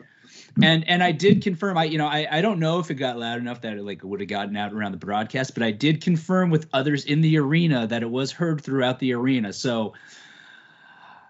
[0.62, 1.78] And and I did confirm.
[1.78, 4.04] I you know I I don't know if it got loud enough that it like
[4.04, 7.38] would have gotten out around the broadcast, but I did confirm with others in the
[7.38, 9.54] arena that it was heard throughout the arena.
[9.54, 9.94] So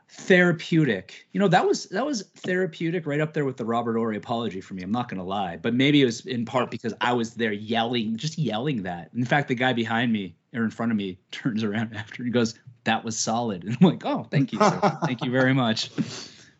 [0.09, 1.27] therapeutic.
[1.31, 4.61] You know that was that was therapeutic right up there with the Robert Horry apology
[4.61, 4.83] for me.
[4.83, 8.17] I'm not gonna lie, but maybe it was in part because I was there yelling,
[8.17, 9.09] just yelling that.
[9.13, 12.33] In fact, the guy behind me or in front of me turns around after and
[12.33, 14.99] goes, "That was solid," and I'm like, "Oh, thank you, sir.
[15.05, 15.91] thank you very much."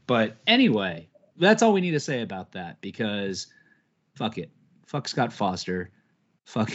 [0.08, 1.08] But anyway,
[1.38, 3.48] that's all we need to say about that because
[4.16, 4.52] fuck it.
[4.86, 5.92] Fuck Scott Foster.
[6.46, 6.72] Fuck.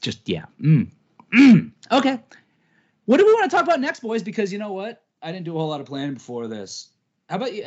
[0.00, 0.44] Just, yeah.
[0.60, 0.90] Mm.
[1.34, 1.72] Mm.
[1.92, 2.20] Okay.
[3.06, 4.22] What do we want to talk about next, boys?
[4.22, 6.90] Because you know what, I didn't do a whole lot of planning before this.
[7.28, 7.64] How about you?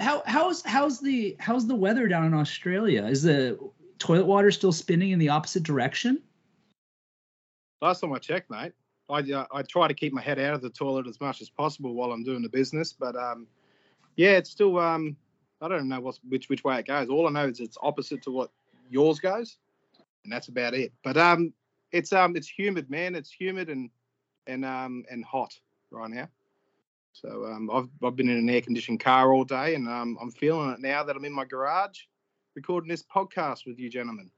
[0.00, 3.04] How how's how's the how's the weather down in Australia?
[3.06, 3.58] Is the
[3.98, 6.20] toilet water still spinning in the opposite direction?
[7.80, 8.72] Last time I checked, mate,
[9.08, 11.48] I uh, I try to keep my head out of the toilet as much as
[11.48, 13.46] possible while I'm doing the business, but um,
[14.16, 15.16] yeah, it's still um,
[15.60, 17.08] I don't know what's which which way it goes.
[17.08, 18.50] All I know is it's opposite to what
[18.90, 19.58] yours goes,
[20.24, 20.92] and that's about it.
[21.04, 21.52] But um,
[21.92, 23.14] it's um, it's humid, man.
[23.14, 23.90] It's humid and
[24.48, 25.56] and um and hot
[25.90, 26.28] right now.
[27.22, 30.30] So um, I've I've been in an air conditioned car all day, and um, I'm
[30.30, 32.00] feeling it now that I'm in my garage
[32.54, 34.30] recording this podcast with you gentlemen.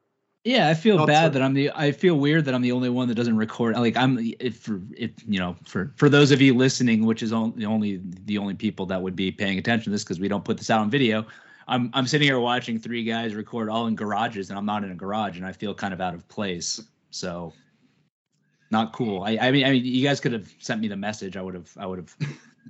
[0.45, 1.31] Yeah, I feel Not bad so.
[1.31, 1.73] that I'm the.
[1.75, 3.75] I feel weird that I'm the only one that doesn't record.
[3.75, 7.65] Like I'm, if if you know, for for those of you listening, which is only
[7.65, 10.57] only the only people that would be paying attention to this because we don't put
[10.57, 11.27] this out on video.
[11.67, 14.93] I'm I'm sitting here watching three guys record all in garages, and I'm not in
[14.93, 16.81] a garage, and I feel kind of out of place.
[17.11, 17.53] So,
[18.71, 19.25] not cool.
[19.25, 21.37] I I mean I mean you guys could have sent me the message.
[21.37, 22.17] I would have I would have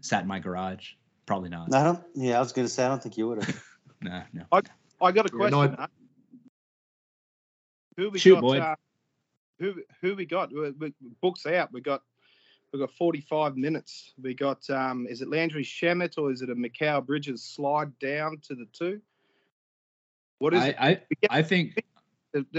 [0.00, 0.92] sat in my garage.
[1.26, 1.72] Probably not.
[1.74, 2.02] I don't.
[2.14, 3.62] Yeah, I was gonna say I don't think you would have.
[4.02, 4.44] nah, no.
[4.52, 4.62] I
[5.00, 5.58] I got a question.
[5.58, 5.86] Yeah, no,
[7.96, 8.58] who we Shoot, got?
[8.58, 8.76] Uh,
[9.58, 10.52] who who we got?
[10.52, 11.72] We, we, books out.
[11.72, 12.02] We got
[12.72, 14.12] we got 45 minutes.
[14.22, 18.38] We got um, is it Landry Shamet or is it a Mikal Bridges slide down
[18.48, 19.00] to the two?
[20.38, 20.76] What is I, it?
[20.78, 21.82] I, I think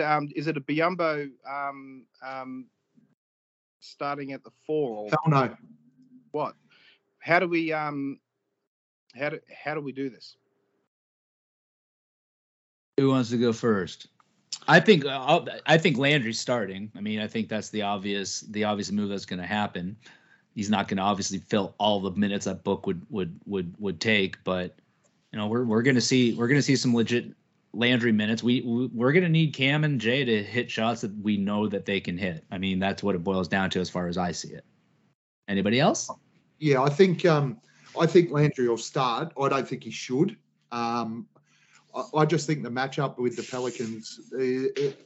[0.03, 2.65] um, is it a Biyombo um, um,
[3.79, 5.05] starting at the four?
[5.05, 5.55] Or Hell no.
[6.31, 6.55] What?
[7.29, 8.19] How do we um
[9.15, 10.35] how do how do we do this?
[12.97, 14.07] Who wants to go first?
[14.67, 16.91] I think uh, I think Landry's starting.
[16.97, 19.95] I mean, I think that's the obvious the obvious move that's going to happen.
[20.55, 24.01] He's not going to obviously fill all the minutes that Book would would would would
[24.01, 24.75] take, but
[25.31, 27.31] you know we're we're going to see we're going to see some legit
[27.73, 28.41] Landry minutes.
[28.41, 28.61] We
[28.91, 31.99] we're going to need Cam and Jay to hit shots that we know that they
[31.99, 32.43] can hit.
[32.49, 34.65] I mean, that's what it boils down to as far as I see it.
[35.47, 36.09] Anybody else?
[36.59, 37.59] Yeah, I think um,
[37.99, 39.33] I think Landry will start.
[39.41, 40.37] I don't think he should.
[40.71, 41.27] Um,
[42.15, 44.19] I just think the matchup with the Pelicans,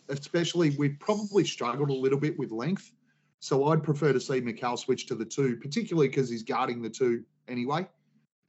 [0.10, 2.92] especially, we've probably struggled a little bit with length.
[3.40, 6.90] So I'd prefer to see Mikal switch to the two, particularly because he's guarding the
[6.90, 7.88] two anyway.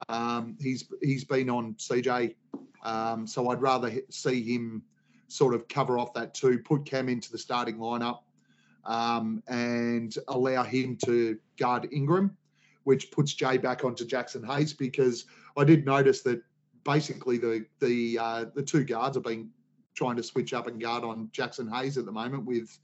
[0.08, 2.34] Um, he's he's been on CJ,
[2.84, 4.82] um, so I'd rather see him
[5.28, 8.20] sort of cover off that two, put Cam into the starting lineup,
[8.84, 12.36] um, and allow him to guard Ingram,
[12.84, 16.42] which puts Jay back onto Jaxson Hayes because I did notice that
[16.84, 19.50] basically the the uh, the two guards have been
[19.94, 22.78] trying to switch up and guard on Jaxson Hayes at the moment with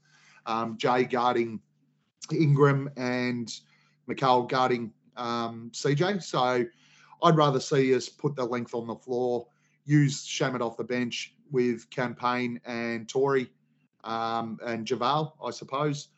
[0.45, 1.59] um, Jay guarding
[2.31, 3.51] Ingram and
[4.09, 6.23] Mikal guarding um, CJ.
[6.23, 6.65] So
[7.23, 9.47] I'd rather see us put the length on the floor,
[9.85, 13.49] use Shamet off the bench with Cam Payne and Torrey
[14.03, 16.09] um, and JaVale, I suppose.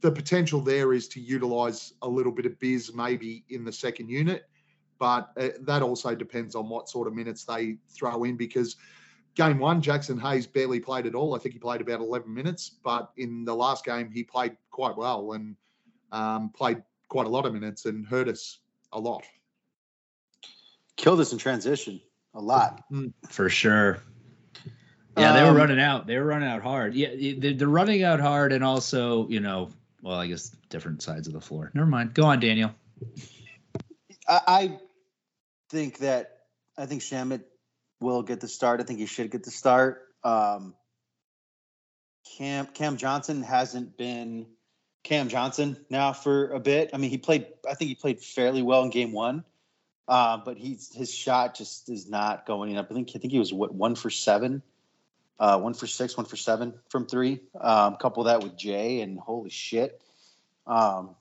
[0.00, 4.08] The potential there is to utilize a little bit of biz maybe in the second
[4.08, 4.48] unit
[5.02, 8.76] but uh, that also depends on what sort of minutes they throw in because
[9.34, 11.34] game one, Jaxson Hayes barely played at all.
[11.34, 14.96] I think he played about 11 minutes, but in the last game, he played quite
[14.96, 15.56] well and
[16.12, 18.60] um, played quite a lot of minutes and hurt us
[18.92, 19.24] a lot.
[20.96, 22.00] Killed us in transition
[22.34, 22.84] a lot.
[22.92, 23.12] Mm.
[23.28, 24.00] For sure.
[25.16, 26.06] Yeah, they were um, running out.
[26.06, 26.94] They were running out hard.
[26.94, 29.70] Yeah, they're running out hard, and also, you know,
[30.00, 31.70] well, I guess different sides of the floor.
[31.74, 32.14] Never mind.
[32.14, 32.74] Go on, Daniel.
[34.28, 34.78] I
[35.70, 36.38] think that
[36.78, 37.42] I think Shamet
[38.00, 38.80] will get the start.
[38.80, 40.02] I think he should get the start.
[40.24, 40.74] Um,
[42.38, 44.46] Cam Cam Johnson hasn't been
[45.04, 46.90] Cam Johnson now for a bit.
[46.94, 47.46] I mean, he played.
[47.68, 49.44] I think he played fairly well in game one,
[50.08, 52.88] uh, but he's his shot just is not going up.
[52.90, 54.62] I think I think he was what one for seven,
[55.42, 57.40] uh, one for six, one for seven from three.
[57.60, 60.00] Um, couple that with Jay, and holy shit.
[60.68, 61.16] Um,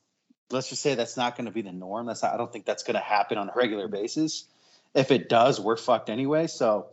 [0.52, 2.06] let's just say that's not going to be the norm.
[2.06, 4.46] That's not, I don't think that's going to happen on a regular basis.
[4.94, 6.46] If it does, we're fucked anyway.
[6.46, 6.90] So,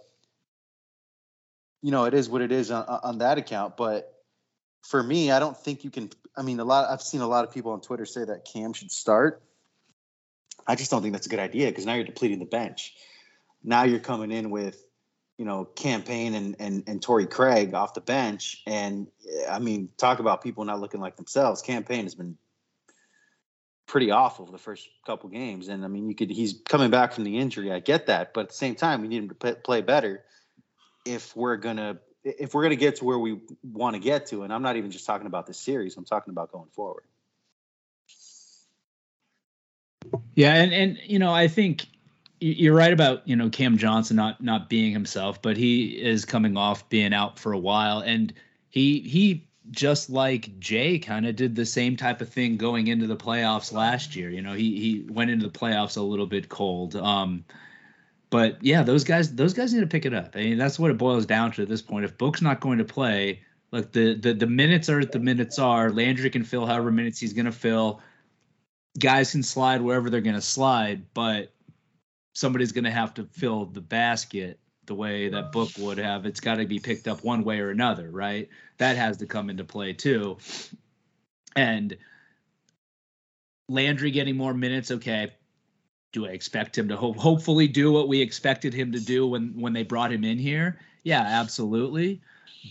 [1.83, 3.77] you know, it is what it is on, on that account.
[3.77, 4.11] But
[4.81, 6.09] for me, I don't think you can.
[6.35, 6.88] I mean, a lot.
[6.91, 9.43] I've seen a lot of people on Twitter say that Cam should start.
[10.67, 12.95] I just don't think that's a good idea because now you're depleting the bench.
[13.62, 14.83] Now you're coming in with,
[15.39, 19.07] you know, Cam Payne and and and Torrey Craig off the bench, and
[19.49, 21.63] I mean, talk about people not looking like themselves.
[21.63, 22.37] Cam Payne has been
[23.87, 25.69] pretty awful the first couple games.
[25.69, 27.73] And I mean, you could he's coming back from the injury.
[27.73, 30.25] I get that, but at the same time, we need him to play better
[31.05, 34.43] if we're gonna if we're gonna get to where we want to get to.
[34.43, 35.97] And I'm not even just talking about this series.
[35.97, 37.05] I'm talking about going forward.
[40.35, 41.87] Yeah, and and you know, I think
[42.41, 46.57] you're right about you know Cam Johnson not not being himself, but he is coming
[46.57, 48.33] off being out for a while, and
[48.71, 53.07] he he just like Jay kind of did the same type of thing going into
[53.07, 54.31] the playoffs last year.
[54.31, 56.97] You know, he he went into the playoffs a little bit cold.
[56.97, 57.45] Um,
[58.31, 60.35] but yeah, those guys those guys need to pick it up.
[60.35, 62.05] I mean, that's what it boils down to at this point.
[62.05, 65.91] If Book's not going to play, like the the the minutes are the minutes are.
[65.91, 68.01] Landry can fill however minutes he's going to fill.
[68.99, 71.53] Guys can slide wherever they're going to slide, but
[72.33, 76.26] somebody's going to have to fill the basket the way that book would have.
[76.26, 78.48] It's got to be picked up one way or another, right?
[78.79, 80.38] That has to come into play too.
[81.54, 81.96] And
[83.68, 85.33] Landry getting more minutes, okay.
[86.12, 89.60] Do I expect him to ho- hopefully do what we expected him to do when
[89.60, 90.81] when they brought him in here?
[91.02, 92.22] Yeah, absolutely.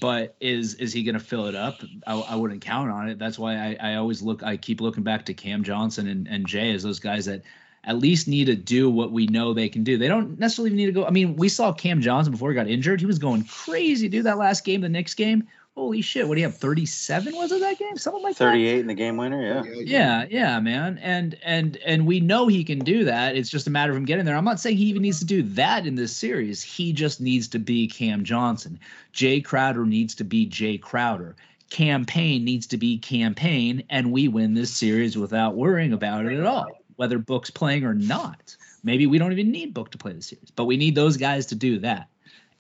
[0.02, 1.82] But is is he going to fill it up?
[2.08, 3.20] I, I, wouldn't count on it.
[3.20, 4.42] That's why I, I always look.
[4.42, 7.44] I keep looking back to Cam Johnson and, and Jay as those guys that
[7.88, 9.98] at least need to do what we know they can do.
[9.98, 11.06] They don't necessarily need to go.
[11.06, 13.00] I mean, we saw Cam Johnson before he got injured.
[13.00, 14.26] He was going crazy, dude.
[14.26, 15.48] That last game, the Knicks game.
[15.74, 16.28] Holy shit!
[16.28, 16.58] What do you have?
[16.58, 17.98] Thirty-seven was it that game?
[17.98, 18.52] Something like 38 that.
[18.52, 19.64] Thirty-eight in the game winner.
[19.64, 19.84] Yeah.
[19.86, 20.98] Yeah, yeah, man.
[20.98, 23.36] And and and we know he can do that.
[23.38, 24.36] It's just a matter of him getting there.
[24.36, 26.64] I'm not saying he even needs to do that in this series.
[26.64, 28.80] He just needs to be Cam Johnson.
[29.14, 31.36] Jae Crowder needs to be Jae Crowder.
[31.70, 36.26] Cam Payne needs to be Cam Payne and we win this series without worrying about
[36.26, 38.58] it at all whether Book's playing or not.
[38.84, 41.48] Maybe we don't even need Book to play the series, but we need those guys
[41.48, 42.10] to do that.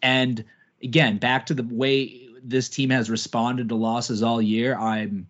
[0.02, 0.44] And
[0.82, 5.28] again, back to the way this team has responded to losses all year, I'm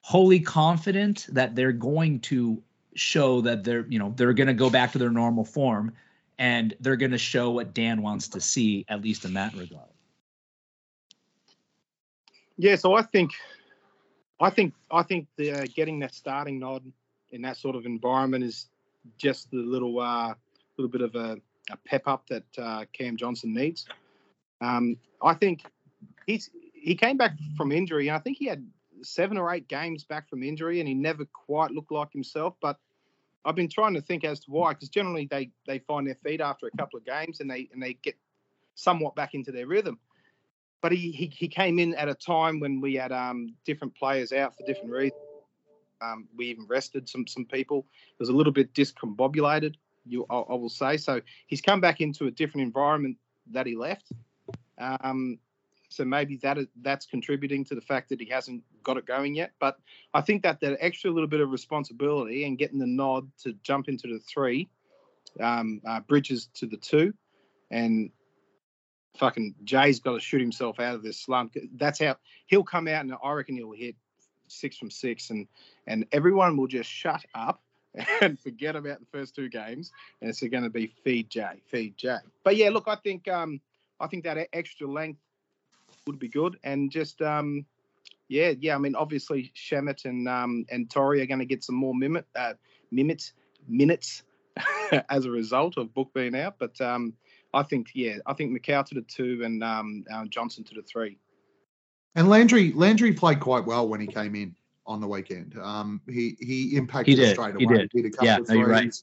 [0.00, 2.62] wholly confident that they're going to
[2.94, 5.92] show that they're, you know, they're going to go back to their normal form
[6.38, 9.84] and they're going to show what Dan wants to see, at least in that regard.
[12.56, 13.32] Yeah, so I think,
[14.40, 16.82] I think, I think the uh, getting that starting nod
[17.32, 18.66] in that sort of environment is
[19.18, 20.34] just the little uh,
[20.76, 21.38] little bit of a,
[21.70, 23.86] a pep up that uh, Cam Johnson needs.
[24.60, 25.62] Um, I think
[26.26, 28.66] he's he came back from injury, and I think he had
[29.02, 32.54] seven or eight games back from injury, and he never quite looked like himself.
[32.60, 32.78] But
[33.44, 36.40] I've been trying to think as to why, because generally they they find their feet
[36.40, 38.16] after a couple of games, and they and they get
[38.74, 39.98] somewhat back into their rhythm.
[40.82, 44.32] But he he, he came in at a time when we had um, different players
[44.32, 45.20] out for different reasons
[46.00, 47.86] um, we even rested some some people.
[48.12, 49.74] It was a little bit discombobulated,
[50.06, 50.96] you I, I, will say.
[50.96, 53.16] So he's come back into a different environment
[53.52, 54.12] that he left.
[54.78, 55.38] Um,
[55.90, 59.34] so maybe that is, that's contributing to the fact that he hasn't got it going
[59.34, 59.52] yet.
[59.58, 59.78] But
[60.14, 63.88] I think that that extra little bit of responsibility and getting the nod to jump
[63.88, 64.68] into the three,
[65.40, 67.12] um, uh, bridges to the two,
[67.70, 68.10] and
[69.16, 71.56] fucking Jay's got to shoot himself out of this slump.
[71.74, 73.96] That's how he'll come out, and I reckon he'll hit
[74.50, 75.46] six from six, and
[75.86, 77.60] and everyone will just shut up
[78.20, 81.96] and forget about the first two games, and it's going to be feed Jay, feed
[81.96, 82.18] Jay.
[82.44, 83.60] But yeah, look, I think um,
[83.98, 85.20] I think that extra length
[86.06, 87.66] would be good, and just um,
[88.28, 88.74] yeah, yeah.
[88.74, 92.24] I mean, obviously Shamet and um, and Torrey are going to get some more mimit,
[92.36, 92.54] uh,
[92.90, 93.32] minutes
[93.68, 94.22] minutes
[95.08, 97.14] as a result of Book being out, but um,
[97.52, 100.82] I think yeah, I think Mikal to the two and um, uh, Johnson to the
[100.82, 101.18] three.
[102.14, 104.54] And Landry Landry played quite well when he came in
[104.86, 105.56] on the weekend.
[105.58, 107.60] Um, he he impacted he straight away.
[107.60, 107.90] He did.
[107.92, 108.66] He did a couple yeah, of threes.
[108.66, 109.02] Right.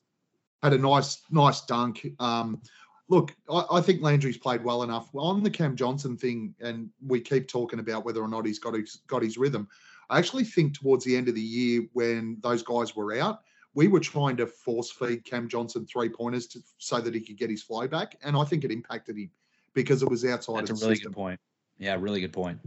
[0.64, 2.06] Had a nice nice dunk.
[2.20, 2.62] Um,
[3.10, 7.22] look, I, I, think Landry's played well enough on the Cam Johnson thing, and we
[7.22, 9.68] keep talking about whether or not he's got his got his rhythm.
[10.10, 13.42] I actually think towards the end of the year when those guys were out,
[13.74, 17.38] we were trying to force feed Cam Johnson three pointers to, so that he could
[17.38, 19.30] get his flow back, and I think it impacted him
[19.74, 20.68] because it was outside.
[20.68, 21.12] That's a really system.
[21.12, 21.40] good point.
[21.78, 22.60] Yeah, really good point.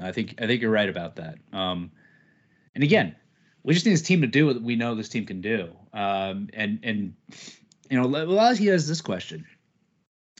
[0.00, 1.38] I think I think you're right about that.
[1.52, 1.90] Um,
[2.74, 3.16] and again,
[3.62, 5.70] we just need this team to do what we know this team can do.
[5.92, 7.14] Um, and and
[7.90, 9.44] you know, he has this question,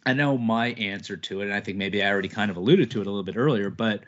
[0.06, 2.90] I know my answer to it, and I think maybe I already kind of alluded
[2.92, 4.00] to it a little bit earlier, but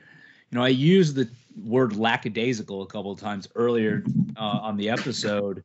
[0.50, 4.05] you know, I used the word lackadaisical a couple of times earlier
[4.36, 5.64] uh, on the episode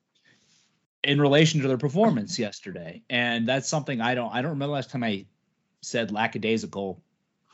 [1.04, 4.90] in relation to their performance yesterday, and that's something I don't I don't remember last
[4.90, 5.26] time I
[5.82, 7.02] said lackadaisical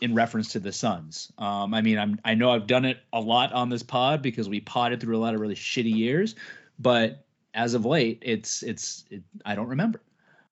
[0.01, 1.31] in reference to the Suns.
[1.37, 4.49] Um, I mean, I'm I know I've done it a lot on this pod because
[4.49, 6.35] we potted through a lot of really shitty years,
[6.79, 10.01] but as of late, it's it's it, I don't remember.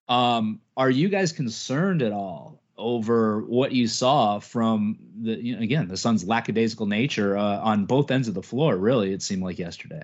[0.08, 5.62] Um, are you guys concerned at all over what you saw from the you know,
[5.62, 8.76] again the Suns' lackadaisical nature uh, on both ends of the floor?
[8.78, 10.04] Really, it seemed like yesterday.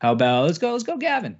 [0.00, 1.36] How about let's go let's go, Gavin.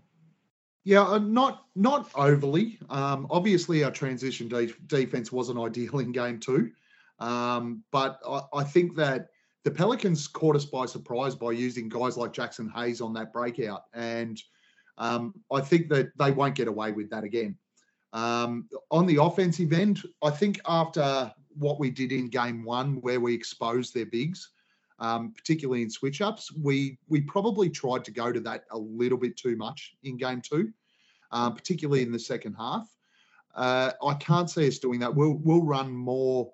[0.84, 2.78] Yeah, uh, not not overly.
[2.88, 6.72] Um, obviously, our transition de- defense wasn't ideal in game two.
[7.20, 9.28] Um, but I, I, think that
[9.64, 13.82] the Pelicans caught us by surprise by using guys like Jaxson Hayes on that breakout.
[13.92, 14.40] And
[14.96, 17.56] um, I think that they won't get away with that again.
[18.14, 23.20] Um, on the offensive end, I think after what we did in game one, where
[23.20, 24.50] we exposed their bigs,
[24.98, 26.52] um, particularly in switch ups.
[26.52, 30.42] We we probably tried to go to that a little bit too much in game
[30.42, 30.72] two,
[31.32, 32.88] um, particularly in the second half.
[33.54, 35.14] Uh, I can't see us doing that.
[35.14, 36.52] We'll we'll run more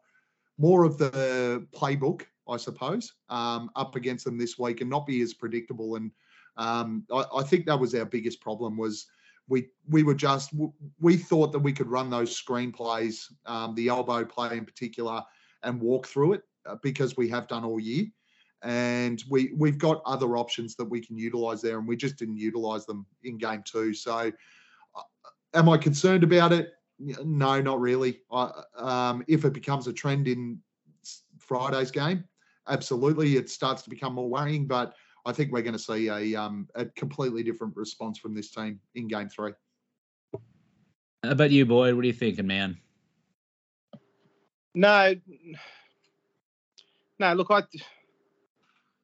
[0.59, 5.21] more of the playbook, I suppose, um, up against them this week and not be
[5.21, 5.97] as predictable.
[5.97, 6.11] And
[6.57, 9.07] um, I, I, think that was our biggest problem was
[9.49, 10.53] we we were just
[11.01, 15.23] we thought that we could run those screenplays, um, the elbow play in particular,
[15.63, 18.07] and walk through it uh, because we have done all year.
[18.63, 22.39] And we we've got other options that we can utilize there, and we just didn't
[22.39, 23.93] utilize them in game two.
[23.93, 24.33] So,
[24.95, 25.03] uh,
[25.55, 26.73] am I concerned about it?
[26.99, 28.21] No, not really.
[28.31, 30.59] um, if it becomes a trend in
[31.39, 32.25] Friday's game,
[32.69, 34.67] absolutely, it starts to become more worrying.
[34.67, 34.95] But
[35.25, 38.81] I think we're going to see a um, a completely different response from this team
[38.95, 39.53] in game three.
[41.23, 41.95] How about you, Boyd?
[41.95, 42.79] What are you thinking, man?
[44.75, 45.15] No,
[47.19, 47.33] no.
[47.35, 47.65] Look, I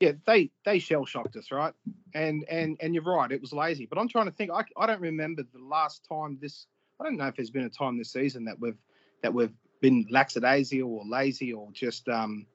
[0.00, 1.74] yeah, they they shell shocked us, right?
[2.14, 3.86] And and and you're right, it was lazy.
[3.86, 4.50] But I'm trying to think.
[4.50, 6.66] I I don't remember the last time this
[7.00, 8.78] I don't know if there's been a time this season that we've
[9.22, 12.46] that we've been lackadaisy or lazy or just um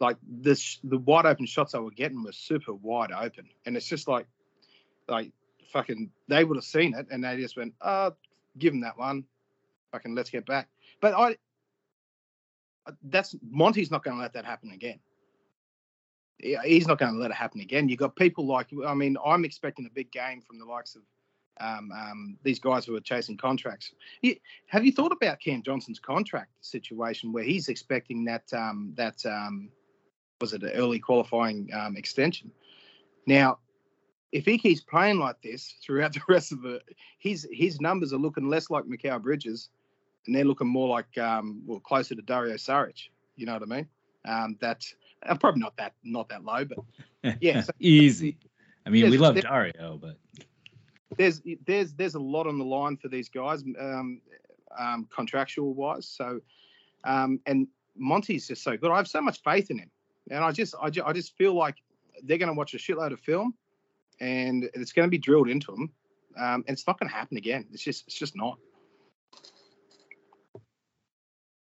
[0.00, 3.48] like this the wide open shots they were getting were super wide open.
[3.64, 4.26] And it's just like
[5.08, 5.30] like
[5.72, 8.10] fucking they would have seen it and they just went uh
[8.58, 9.24] give them that one.
[9.92, 10.68] Fucking let's get back.
[11.00, 11.36] But i
[13.04, 14.98] that's monty's not going to let that happen again.
[16.38, 17.88] He's not going to let it happen again.
[17.88, 21.02] You got people like i mean i'm expecting a big game from the likes of
[21.60, 23.92] um, um, these guys who are chasing contracts.
[24.66, 29.70] have you thought about Cam Johnson's contract situation where he's expecting that um, that um,
[30.40, 32.50] was it an early qualifying um, extension?
[33.26, 33.58] Now,
[34.32, 36.80] if he keeps playing like this throughout the rest of the,
[37.18, 39.68] his his numbers are looking less like Mikal Bridges,
[40.26, 43.08] and they're looking more like um, well closer to Dario Saric.
[43.36, 43.88] You know what I mean?
[44.24, 44.94] Um, that's
[45.26, 48.38] uh, probably not that not that low, but yeah, so, easy.
[48.84, 50.16] I mean, we love Dario, but
[51.16, 54.20] there's there's there's a lot on the line for these guys, um,
[54.78, 56.06] um, contractual wise.
[56.06, 56.40] So,
[57.04, 58.90] um, and Monty's just so good.
[58.90, 59.90] I have so much faith in him,
[60.30, 61.76] and I just I just, I just feel like
[62.22, 63.54] they're going to watch a shitload of film,
[64.20, 65.90] and it's going to be drilled into them,
[66.38, 67.66] um, and it's not going to happen again.
[67.72, 68.58] It's just it's just not.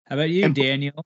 [0.05, 1.05] How about you, and Daniel?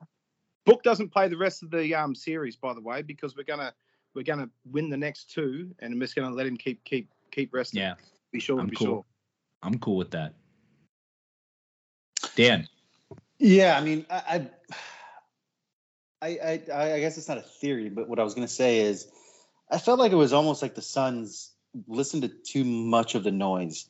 [0.65, 3.73] Book doesn't play the rest of the um, series, by the way, because we're gonna
[4.13, 7.53] we're gonna win the next two, and I'm just gonna let him keep keep keep
[7.53, 7.81] resting.
[7.81, 7.93] Yeah.
[8.31, 8.59] Be sure.
[8.59, 8.87] I'm be cool.
[8.87, 9.05] sure.
[9.63, 10.33] I'm cool with that.
[12.35, 12.67] Dan.
[13.39, 14.47] Yeah, I mean, I,
[16.21, 16.61] I, I,
[16.93, 19.07] I guess it's not a theory, but what I was going to say is,
[19.69, 21.51] I felt like it was almost like the Suns
[21.87, 23.87] listened to too much of the noise,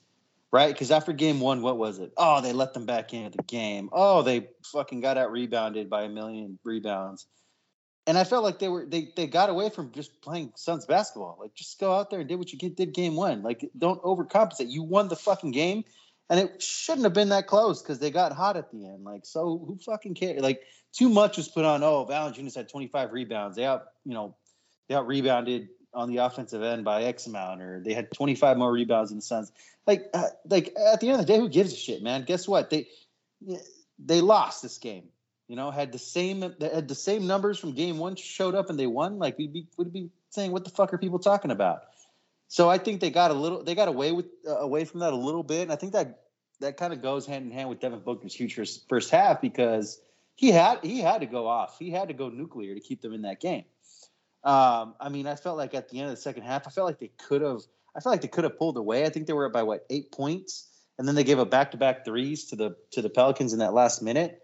[0.51, 0.73] right?
[0.73, 2.11] Because after game one, what was it?
[2.17, 3.89] Oh, they let them back into the game.
[3.91, 7.27] Oh, they fucking got out rebounded by a million rebounds
[8.07, 11.37] and I felt like they were they they got away from just playing Suns basketball.
[11.39, 13.43] Like just go out there and did what you did game one.
[13.43, 14.71] Like don't overcompensate.
[14.71, 15.83] You won the fucking game,
[16.29, 19.03] and it shouldn't have been that close because they got hot at the end.
[19.03, 20.41] Like so, who fucking cares?
[20.41, 20.61] Like
[20.93, 21.83] too much was put on.
[21.83, 23.57] Oh, Valanciunas had 25 rebounds.
[23.57, 24.35] They out you know
[24.87, 28.71] they out rebounded on the offensive end by X amount, or they had 25 more
[28.71, 29.51] rebounds than the Suns.
[29.85, 32.23] Like uh, like at the end of the day, who gives a shit, man?
[32.23, 32.69] Guess what?
[32.69, 32.87] They
[33.99, 35.09] they lost this game
[35.47, 38.77] you know, had the same had the same numbers from game one showed up and
[38.77, 41.83] they won, like we'd be would be saying, what the fuck are people talking about?
[42.49, 45.13] So I think they got a little, they got away with uh, away from that
[45.13, 46.23] a little bit, and I think that
[46.59, 49.99] that kind of goes hand in hand with Devin Booker's first, first half because
[50.35, 53.13] he had he had to go off, he had to go nuclear to keep them
[53.13, 53.65] in that game.
[54.43, 56.87] Um, I mean, I felt like at the end of the second half, I felt
[56.87, 57.61] like they could have,
[57.95, 59.05] I felt like they could have pulled away.
[59.05, 60.67] I think they were up by what eight points,
[60.97, 63.59] and then they gave a back to back threes to the to the Pelicans in
[63.59, 64.41] that last minute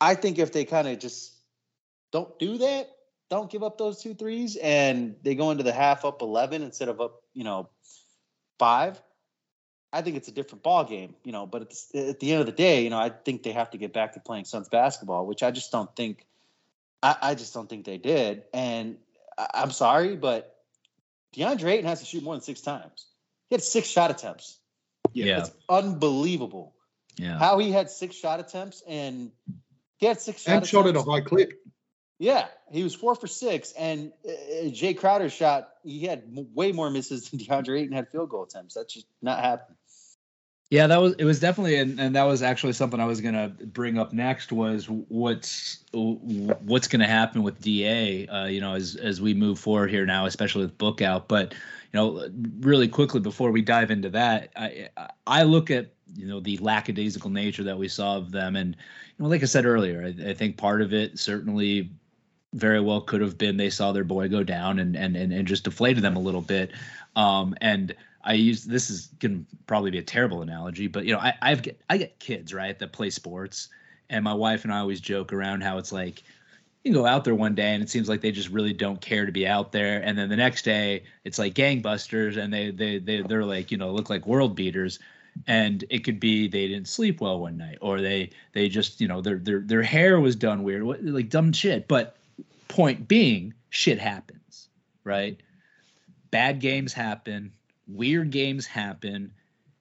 [0.00, 1.32] I think if they kind of just
[2.12, 2.90] don't do that,
[3.30, 6.88] don't give up those two threes, and they go into the half up 11 instead
[6.88, 7.68] of up, you know,
[8.58, 9.00] five,
[9.92, 11.46] I think it's a different ball game, you know.
[11.46, 11.62] But
[11.94, 14.14] at the end of the day, you know, I think they have to get back
[14.14, 16.26] to playing Suns basketball, which I just don't think,
[17.02, 18.44] I, I just don't think they did.
[18.52, 18.98] And
[19.36, 20.56] I, am sorry, but
[21.34, 23.06] DeAndre Ayton has to shoot more than six times.
[23.48, 24.58] He had six shot attempts.
[25.14, 26.74] Yeah, it's unbelievable.
[27.16, 29.32] Yeah, how he had six shot attempts and
[29.98, 31.52] he had six and shot at a high clip.
[32.18, 35.70] Yeah, he was four for six, and uh, uh Jae Crowder shot.
[35.84, 36.22] He had
[36.54, 38.74] way more misses than DeAndre Ayton had field goal attempts.
[38.74, 39.76] That's just not happening.
[40.70, 41.24] Yeah, that was it.
[41.24, 44.52] Was definitely, and, and that was actually something I was gonna bring up next.
[44.52, 48.26] Was what's what's gonna happen with Da?
[48.26, 51.26] Uh, you know, as as we move forward here now, especially with book out.
[51.26, 51.54] But
[51.92, 52.28] you know,
[52.60, 54.90] really quickly before we dive into that, I
[55.26, 59.22] I look at you know the lackadaisical nature that we saw of them, and you
[59.22, 61.90] know, like I said earlier, I, I think part of it certainly
[62.54, 65.46] very well could have been they saw their boy go down and and and, and
[65.46, 66.72] just deflated them a little bit.
[67.16, 71.20] Um, and I use this is gonna probably be a terrible analogy, but you know,
[71.20, 73.68] I I've get I get kids right that play sports,
[74.10, 76.22] and my wife and I always joke around how it's like
[76.84, 79.00] you can go out there one day and it seems like they just really don't
[79.00, 82.70] care to be out there, and then the next day it's like gangbusters and they
[82.70, 84.98] they they they're like you know look like world beaters
[85.46, 89.08] and it could be they didn't sleep well one night or they they just you
[89.08, 91.88] know their their their hair was done weird like dumb shit.
[91.88, 92.16] But
[92.68, 94.68] point being shit happens
[95.04, 95.40] right?
[96.30, 97.52] Bad games happen
[97.86, 99.32] weird games happen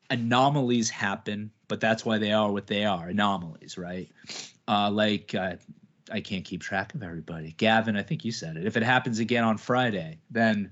[0.10, 4.10] anomalies happen but that's why they are what they are anomalies right?
[4.68, 5.56] Uh like uh,
[6.12, 7.54] i can't keep track of everybody.
[7.58, 8.66] Gavin i think you said it.
[8.66, 10.72] If it happens again on friday then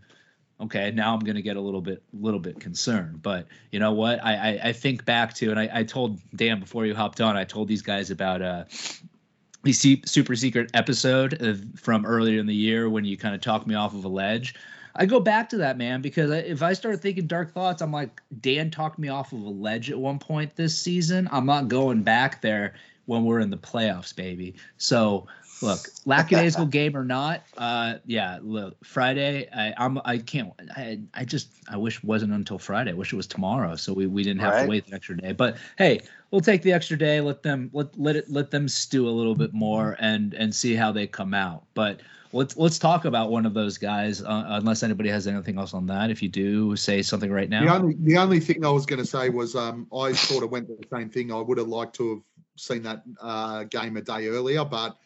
[0.60, 3.94] okay now i'm going to get a little bit little bit concerned but you know
[3.94, 4.24] what?
[4.24, 7.36] I i, I think back to and I, I told dan before you hopped on
[7.36, 8.66] i told these guys about uh
[9.64, 13.66] the super secret episode of, from earlier in the year when you kind of talked
[13.66, 14.54] me off of a ledge.
[14.96, 18.22] I go back to that man because if i start thinking dark thoughts i'm like
[18.40, 21.28] dan talked me off of a ledge at one point this season.
[21.32, 22.76] I'm not going back there
[23.06, 24.56] when we're in the playoffs baby.
[24.78, 25.28] So
[25.62, 31.26] look, lackadaisical game or not, uh, yeah, look, Friday, I, I'm, I can't, I, I
[31.26, 32.92] just, I wish it wasn't until Friday.
[32.92, 34.64] I wish it was tomorrow, so we, we didn't have right.
[34.64, 35.32] to wait the extra day.
[35.32, 36.02] But hey,
[36.32, 37.22] we'll take the extra day.
[37.22, 40.76] Let them, let, let it, let them stew a little bit more and and see
[40.76, 41.64] how they come out.
[41.74, 42.02] But
[42.34, 44.22] let's let's talk about one of those guys.
[44.22, 47.64] Uh, unless anybody has anything else on that, if you do, say something right now.
[47.64, 50.52] The only, the only thing I was going to say was, um, I sort of
[50.52, 51.32] went to the same thing.
[51.32, 52.22] I would have liked to have
[52.58, 54.98] seen that uh, game a day earlier, but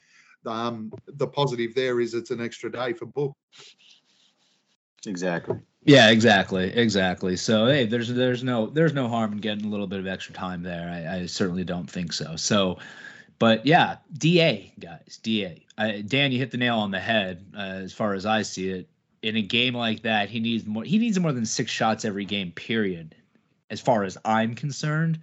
[0.45, 3.35] um, the positive there is it's an extra day for book.
[5.05, 5.57] Exactly.
[5.83, 7.37] Yeah, exactly, exactly.
[7.37, 10.33] So hey, there's there's no there's no harm in getting a little bit of extra
[10.33, 10.89] time there.
[10.89, 12.35] I, I certainly don't think so.
[12.35, 12.79] So,
[13.39, 15.63] but yeah, Da guys, Da.
[15.77, 18.69] I, Dan, you hit the nail on the head uh, as far as I see
[18.69, 18.89] it.
[19.21, 20.83] In a game like that, he needs more.
[20.83, 22.51] He needs more than six shots every game.
[22.51, 23.15] Period.
[23.69, 25.19] As far as I'm concerned,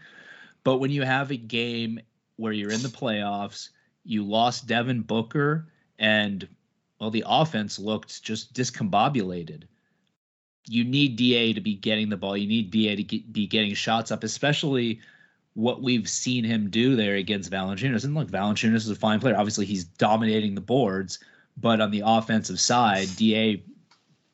[0.63, 2.01] but when you have a game
[2.37, 3.71] where you're in the playoffs
[4.07, 5.67] you lost Devin Booker,
[5.99, 6.47] and
[7.01, 9.65] well, the offense looked just discombobulated.
[10.69, 12.37] You need Da to be getting the ball.
[12.37, 15.01] You need Da to get, be getting shots up, especially
[15.55, 18.05] what we've seen him do there against Valanciunas.
[18.05, 19.37] And look, Valanciunas is a fine player.
[19.37, 21.19] Obviously, he's dominating the boards,
[21.57, 23.63] but on the offensive side, Da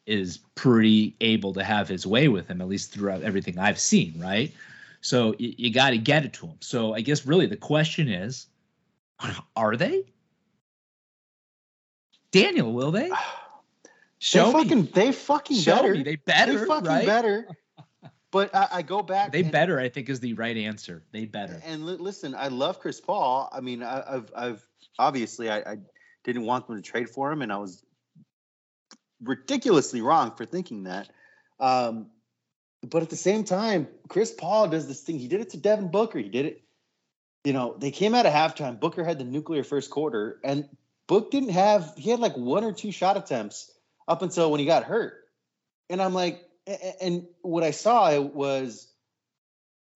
[0.07, 4.15] is pretty able to have his way with him, at least throughout everything I've seen,
[4.19, 4.53] right?
[5.01, 6.57] So you, you got to get it to him.
[6.61, 8.47] So I guess really the question is
[9.57, 10.05] Are they?
[12.31, 13.11] Daniel, will they?
[14.19, 14.91] Show they fucking, me.
[14.93, 15.95] They fucking Show better.
[15.95, 16.03] Me.
[16.03, 16.59] They better.
[16.61, 17.07] They fucking right?
[17.07, 17.49] better.
[18.31, 19.31] But I, I, go back.
[19.31, 21.03] They and, better, I think, is the right answer.
[21.13, 21.61] They better.
[21.67, 23.49] And li- listen, I love Chris Paul.
[23.53, 24.67] I mean, I, have I've
[24.99, 25.77] obviously I, I
[26.25, 27.85] didn't want them to trade for him, and I was
[29.23, 31.11] ridiculously wrong for thinking that.
[31.61, 32.07] Um,
[32.83, 35.19] but at the same time, Chris Paul does this thing.
[35.19, 36.19] He did it to Devin Booker.
[36.19, 36.62] He did it
[37.45, 38.79] you know, they came out of halftime.
[38.79, 40.69] Booker had the nuclear first quarter, and
[41.07, 43.73] Book didn't have, he had like one or two shot attempts
[44.07, 45.15] up until when he got hurt.
[45.91, 46.43] And I'm like,
[47.01, 48.89] and what I saw was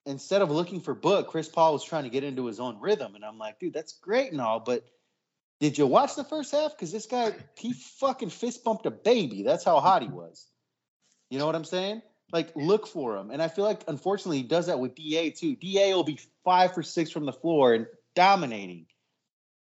[0.05, 3.14] instead of looking for Book, Chris Paul was trying to get into his own rhythm.
[3.14, 4.84] And I'm like, dude, that's great and all, but
[5.61, 6.72] did you watch the first half?
[6.72, 9.42] Because this guy, he fucking fist bumped a baby.
[9.42, 10.47] That's how hot he was.
[11.30, 12.03] You know what I'm saying?
[12.33, 13.31] Like look for him.
[13.31, 15.57] And I feel like unfortunately he does that with DA too.
[15.57, 18.87] DA will be five for six from the floor and dominating.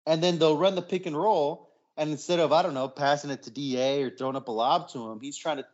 [0.05, 1.69] And then they'll run the pick and roll.
[1.97, 4.89] And instead of, I don't know, passing it to DA or throwing up a lob
[4.89, 5.65] to him, he's trying to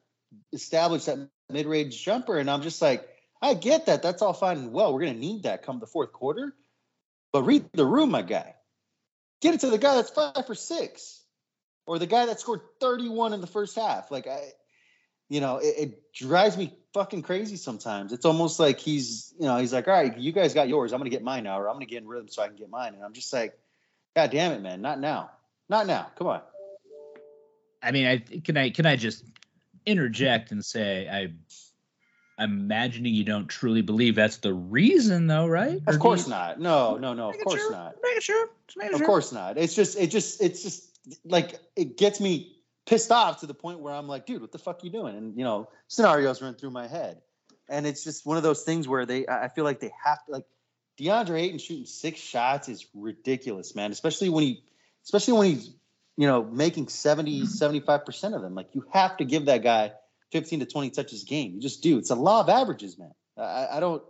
[0.54, 2.38] establish that mid range jumper.
[2.38, 3.08] And I'm just like,
[3.42, 4.04] I get that.
[4.04, 4.94] That's all fine and well.
[4.94, 6.54] We're going to need that come the fourth quarter.
[7.34, 8.56] But read the room, my guy.
[9.42, 11.24] Get it to the guy that's five for six
[11.88, 14.12] or the guy that scored 31 in the first half.
[14.12, 14.52] Like, I,
[15.32, 18.12] you know, it, it, drives me fucking crazy sometimes.
[18.12, 20.92] It's almost like he's, you know, he's like, all right, you guys got yours.
[20.92, 22.48] I'm going to get mine now, or I'm going to get in rhythm so I
[22.48, 22.96] can get mine.
[22.96, 23.58] And I'm just like,
[24.14, 24.82] God damn it, man.
[24.82, 25.32] Not now.
[25.70, 26.12] Not now.
[26.18, 26.42] Come on.
[27.82, 29.24] I mean, I can I can I just
[29.86, 31.32] interject and say I
[32.38, 35.82] I'm imagining you don't truly believe that's the reason though, right?
[35.88, 36.60] Of course you, not.
[36.60, 37.72] No, no, no, of course sure.
[37.72, 37.96] not.
[38.04, 38.50] Make it sure.
[38.82, 39.06] Of sure.
[39.06, 39.58] course not.
[39.58, 40.90] It's just it just it's just
[41.24, 44.60] like it gets me pissed off to the point where I'm like, dude, what the
[44.60, 45.16] fuck are you doing?
[45.16, 47.22] And you know, scenarios run through my head,
[47.70, 50.32] and it's just one of those things where they, I feel like they have to
[50.32, 50.46] like
[51.00, 53.92] DeAndre Ayton shooting six shots is ridiculous, man.
[53.92, 54.64] Especially when he,
[55.04, 55.74] especially when he's,
[56.18, 57.46] you know, making 70, mm-hmm.
[57.46, 58.56] 75 percent of them.
[58.56, 59.94] Like you have to give that guy
[60.32, 61.54] 15 to 20 touches a game.
[61.56, 61.98] You just do.
[61.98, 63.12] It's a law of averages, man.
[63.38, 64.04] I, I don't.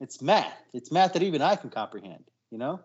[0.00, 0.52] It's math.
[0.74, 2.24] It's math that even I can comprehend.
[2.50, 2.80] You know,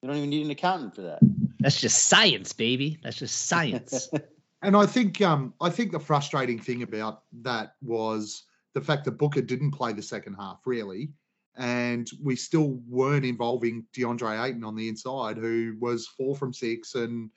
[0.00, 1.18] you don't even need an accountant for that.
[1.58, 2.98] That's just science, baby.
[3.02, 4.08] That's just science.
[4.62, 8.44] And I think um, I think the frustrating thing about that was
[8.74, 11.10] the fact that Booker didn't play the second half really,
[11.56, 16.94] and we still weren't involving DeAndre Ayton on the inside, who was four from six,
[16.94, 17.30] and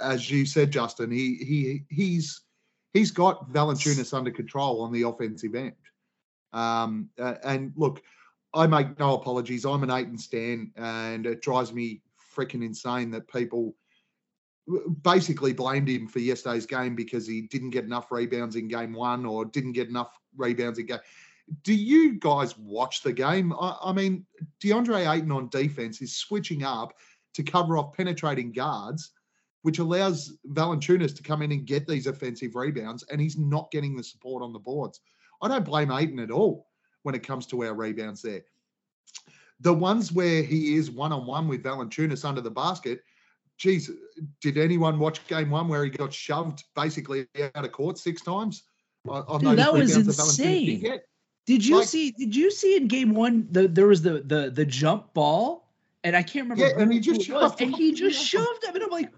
[0.00, 2.42] as you said, Justin, he he he's
[2.92, 5.74] he's got Valanciunas under control on the offensive end.
[6.52, 8.02] Um, and look,
[8.54, 9.64] I make no apologies.
[9.64, 12.02] I'm an Ayton stan, and it drives me
[12.34, 13.74] freaking insane that people
[15.02, 19.26] basically blamed him for yesterday's game because he didn't get enough rebounds in game one
[19.26, 20.98] or didn't get enough rebounds in game.
[21.62, 23.52] Do you guys watch the game?
[23.52, 24.24] I, I mean,
[24.62, 26.94] DeAndre Ayton on defense is switching up
[27.34, 29.10] to cover off penetrating guards,
[29.62, 33.96] which allows Valanciunas to come in and get these offensive rebounds, and he's not getting
[33.96, 35.00] the support on the boards.
[35.42, 36.68] I don't blame Ayton at all
[37.02, 38.42] when it comes to our rebounds there.
[39.60, 43.02] The ones where he is one on one with Valanciunas under the basket,
[43.60, 43.90] geez,
[44.40, 48.64] did anyone watch game one where he got shoved basically out of court six times?
[49.08, 51.00] On Dude, that was insane.
[51.46, 52.10] Did you like, see?
[52.10, 55.68] Did you see in game one the there was the the the jump ball,
[56.04, 56.64] and I can't remember.
[56.64, 59.10] Yeah, and he just shoved, and he just shoved him, and I'm like,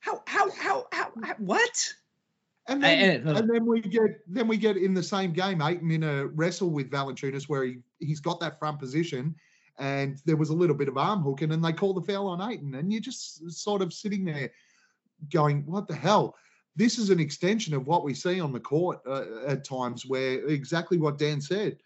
[0.00, 1.94] how how how how, how what?
[2.66, 5.90] And then, and, and, then we get then we get in the same game, Ayton
[5.90, 9.34] in a wrestle with Valanciunas where he he's got that front position,
[9.78, 12.40] and there was a little bit of arm hooking, and they call the foul on
[12.40, 14.50] Ayton, and you're just sort of sitting there
[15.32, 16.36] going, "What the hell?"
[16.76, 20.44] This is an extension of what we see on the court uh, at times, where
[20.48, 21.78] exactly what Dan said,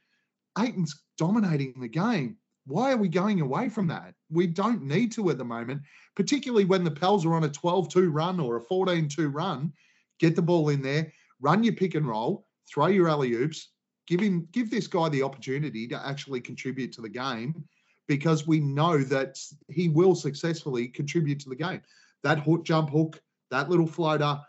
[0.59, 2.36] Ayton's dominating the game.
[2.66, 4.14] Why are we going away from that?
[4.30, 5.82] We don't need to at the moment,
[6.16, 9.72] particularly when the Pels are on a 12-2 run or a 14-2 run
[10.18, 13.70] get the ball in there, run your pick and roll, throw your alley oops,
[14.07, 17.64] give him give this guy the opportunity to actually contribute to the game
[18.09, 19.39] because we know that
[19.69, 21.83] he will successfully contribute to the game.
[22.25, 24.41] That hook jump hook, that little floater,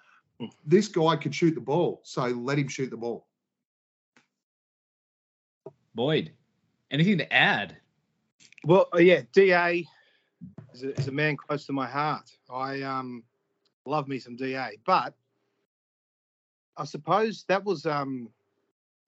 [0.66, 2.02] this guy could shoot the ball.
[2.04, 3.28] So let him shoot the ball.
[5.94, 6.32] Boyd,
[6.90, 7.78] anything to add?
[8.64, 9.84] Well, uh, yeah, Da
[10.74, 12.32] is a, is a man close to my heart.
[12.50, 13.24] I um
[13.86, 15.14] love me some Da, but
[16.78, 18.30] I suppose that was um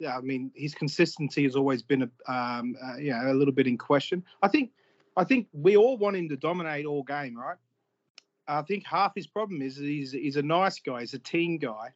[0.02, 3.68] yeah, I mean his consistency has always been a um uh, know a little bit
[3.68, 4.24] in question.
[4.41, 4.72] I think
[5.16, 7.58] I think we all want him to dominate all game, right?
[8.47, 11.93] I think half his problem is he's he's a nice guy, he's a team guy,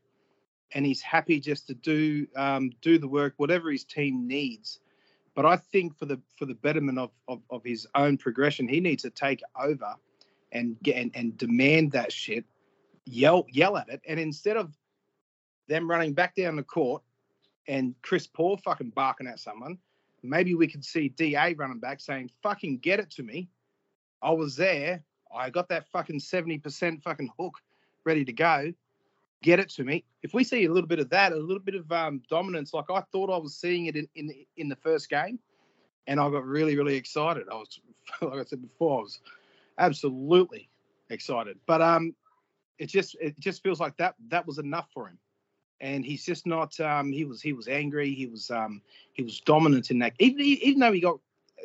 [0.73, 4.79] and he's happy just to do um, do the work whatever his team needs.
[5.33, 8.79] But I think for the for the betterment of, of, of his own progression, he
[8.81, 9.95] needs to take over
[10.51, 12.45] and get and, and demand that shit,
[13.05, 14.77] yell yell at it, and instead of
[15.67, 17.01] them running back down the court
[17.67, 19.77] and Chris Paul fucking barking at someone,
[20.23, 23.49] maybe we could see DA running back saying, fucking get it to me.
[24.21, 25.03] I was there.
[25.35, 27.59] I got that fucking 70% fucking hook
[28.03, 28.73] ready to go.
[29.43, 30.05] Get it to me.
[30.23, 32.89] If we see a little bit of that, a little bit of um, dominance, like
[32.89, 35.39] I thought I was seeing it in, in, in the first game,
[36.07, 37.43] and I got really, really excited.
[37.51, 37.79] I was,
[38.21, 39.19] like I said before, I was
[39.77, 40.69] absolutely
[41.09, 41.59] excited.
[41.67, 42.15] But um,
[42.79, 45.19] it just it just feels like that that was enough for him
[45.85, 46.79] and he's just not.
[46.79, 48.13] Um, he was he was angry.
[48.13, 48.81] He was um,
[49.13, 50.13] he was dominant in that.
[50.17, 51.19] Even even though he got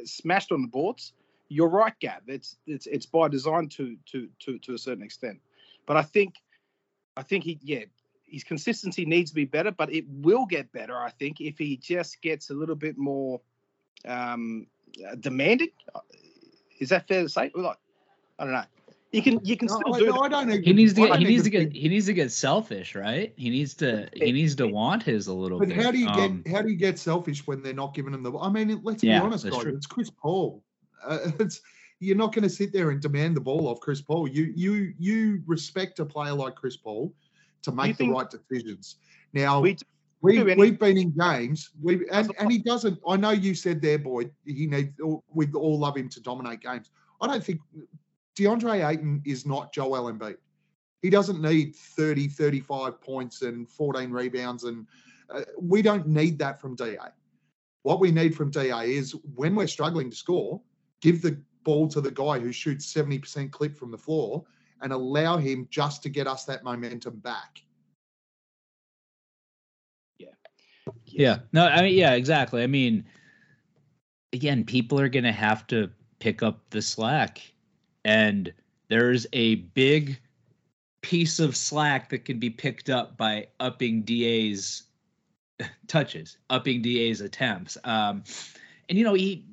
[0.04, 1.14] smashed on the boards,
[1.48, 2.28] you're right, Gab.
[2.28, 5.40] It's it's it's by design to to to to a certain extent.
[5.86, 6.34] But I think
[7.16, 7.84] I think he yeah
[8.26, 10.96] his consistency needs to be better, but it will get better.
[10.96, 13.40] I think if he just gets a little bit more
[14.06, 14.66] um,
[15.18, 15.70] demanding.
[16.78, 17.50] Is that fair to say?
[17.54, 17.78] Like,
[18.38, 18.64] I don't know.
[19.12, 20.32] You can you can no, still do no, it.
[20.32, 22.94] I don't he needs to get he needs to get he needs to get selfish,
[22.94, 23.32] right?
[23.36, 25.76] He needs to he needs to want his a little but bit.
[25.76, 28.14] But how do you um, get how do you get selfish when they're not giving
[28.14, 28.32] him the?
[28.38, 29.58] I mean, let's yeah, be honest, guys.
[29.58, 29.74] True.
[29.74, 30.62] It's Chris Paul.
[31.04, 31.60] Uh, it's
[31.98, 34.28] you're not going to sit there and demand the ball off Chris Paul.
[34.28, 37.12] You you you respect a player like Chris Paul
[37.62, 38.96] to make the right decisions.
[39.32, 39.76] Now we
[40.20, 41.70] we we've been in games.
[41.82, 43.00] We and, and he doesn't.
[43.08, 44.30] I know you said there, boy.
[44.46, 44.90] He needs.
[45.34, 46.90] We all love him to dominate games.
[47.20, 47.60] I don't think
[48.40, 50.36] DeAndre Ayton is not Joel Embiid.
[51.02, 54.64] He doesn't need 30, 35 points and 14 rebounds.
[54.64, 54.86] And
[55.28, 56.96] uh, we don't need that from DA.
[57.82, 60.60] What we need from DA is when we're struggling to score,
[61.02, 64.44] give the ball to the guy who shoots 70% clip from the floor
[64.80, 67.62] and allow him just to get us that momentum back.
[70.18, 70.28] Yeah.
[71.04, 71.38] Yeah.
[71.52, 72.62] No, I mean, yeah, exactly.
[72.62, 73.04] I mean,
[74.32, 77.40] again, people are going to have to pick up the slack
[78.04, 78.52] and
[78.88, 80.18] there's a big
[81.02, 84.82] piece of slack that can be picked up by upping DA's
[85.86, 87.78] touches, upping DA's attempts.
[87.84, 88.24] Um,
[88.88, 89.44] and you know, he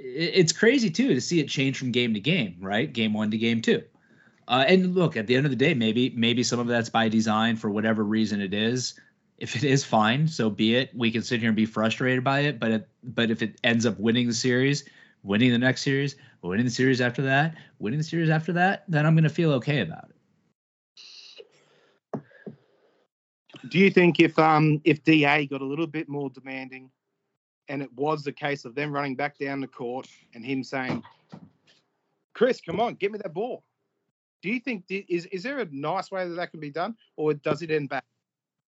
[0.00, 2.92] it's crazy too to see it change from game to game, right?
[2.92, 3.82] Game one to game two.
[4.46, 7.08] Uh, and look, at the end of the day, maybe maybe some of that's by
[7.08, 8.98] design for whatever reason it is.
[9.36, 10.90] If it is fine, so be it.
[10.96, 13.86] We can sit here and be frustrated by it, but it, but if it ends
[13.86, 14.84] up winning the series,
[15.22, 19.06] winning the next series, winning the series after that, winning the series after that, then
[19.06, 20.14] I'm going to feel okay about it.
[23.70, 26.90] Do you think if um if DA got a little bit more demanding,
[27.68, 31.02] and it was the case of them running back down the court and him saying,
[32.34, 33.64] "Chris, come on, get me that ball,"
[34.42, 37.34] do you think is is there a nice way that that can be done, or
[37.34, 38.04] does it end back?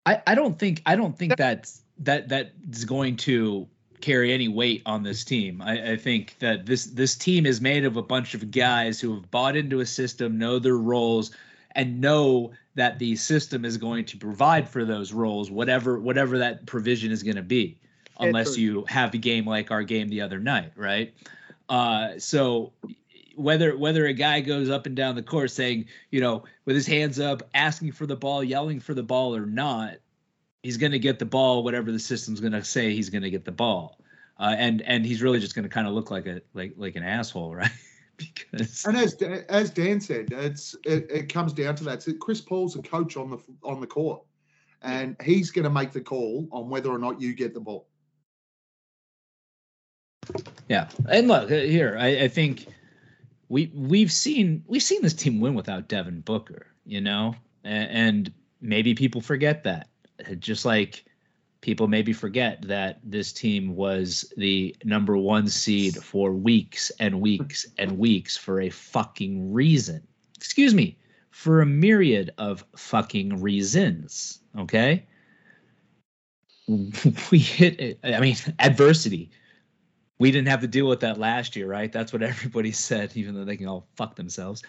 [0.06, 3.68] I, I don't think I don't think that's that that is going to
[4.02, 5.62] carry any weight on this team.
[5.62, 9.14] I, I, think that this this team is made of a bunch of guys who
[9.16, 11.32] have bought into a system, know their roles,
[11.76, 16.66] and know that the system is going to provide for those roles, whatever whatever that
[16.66, 17.78] provision is going to be,
[18.20, 21.14] unless you have a game like our game the other night, right?
[21.68, 22.74] Uh, so
[23.36, 26.88] whether whether a guy goes up and down the court saying, you know, with his
[26.88, 29.98] hands up, asking for the ball, yelling for the ball or not,
[30.64, 31.64] he's going to get the ball.
[31.64, 34.00] Whatever the system's going to say, he's going to get the ball,
[34.40, 36.96] uh, and and he's really just going to kind of look like a like like
[36.96, 37.72] an asshole, right?
[38.18, 39.16] because and as
[39.50, 42.04] as Dan said, it's it, it comes down to that.
[42.04, 44.22] So Chris Paul's a coach on the on the court,
[44.82, 47.88] and he's going to make the call on whether or not you get the ball.
[50.68, 52.68] Yeah, and look uh, here, I, I think
[53.48, 58.34] we we've seen we've seen this team win without Devin Booker, you know, and, and
[58.62, 59.88] maybe people forget that.
[60.40, 61.06] Just like
[61.62, 67.66] people maybe forget that this team was the number one seed for weeks and weeks
[67.78, 70.02] and weeks for a fucking reason.
[70.38, 70.98] Excuse me,
[71.32, 74.40] for a myriad of fucking reasons.
[74.58, 75.06] Okay.
[77.32, 79.32] We hit, I mean, adversity
[80.20, 81.92] we didn't have to deal with that last year, right?
[81.92, 84.62] That's what everybody said, even though they can all fuck themselves.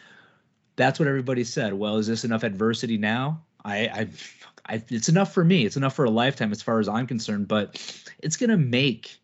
[0.76, 1.74] That's what everybody said.
[1.74, 3.42] Well, is this enough adversity now?
[3.64, 4.08] I, I,
[4.66, 5.64] I it's enough for me.
[5.64, 7.48] It's enough for a lifetime, as far as I'm concerned.
[7.48, 9.18] But it's gonna make,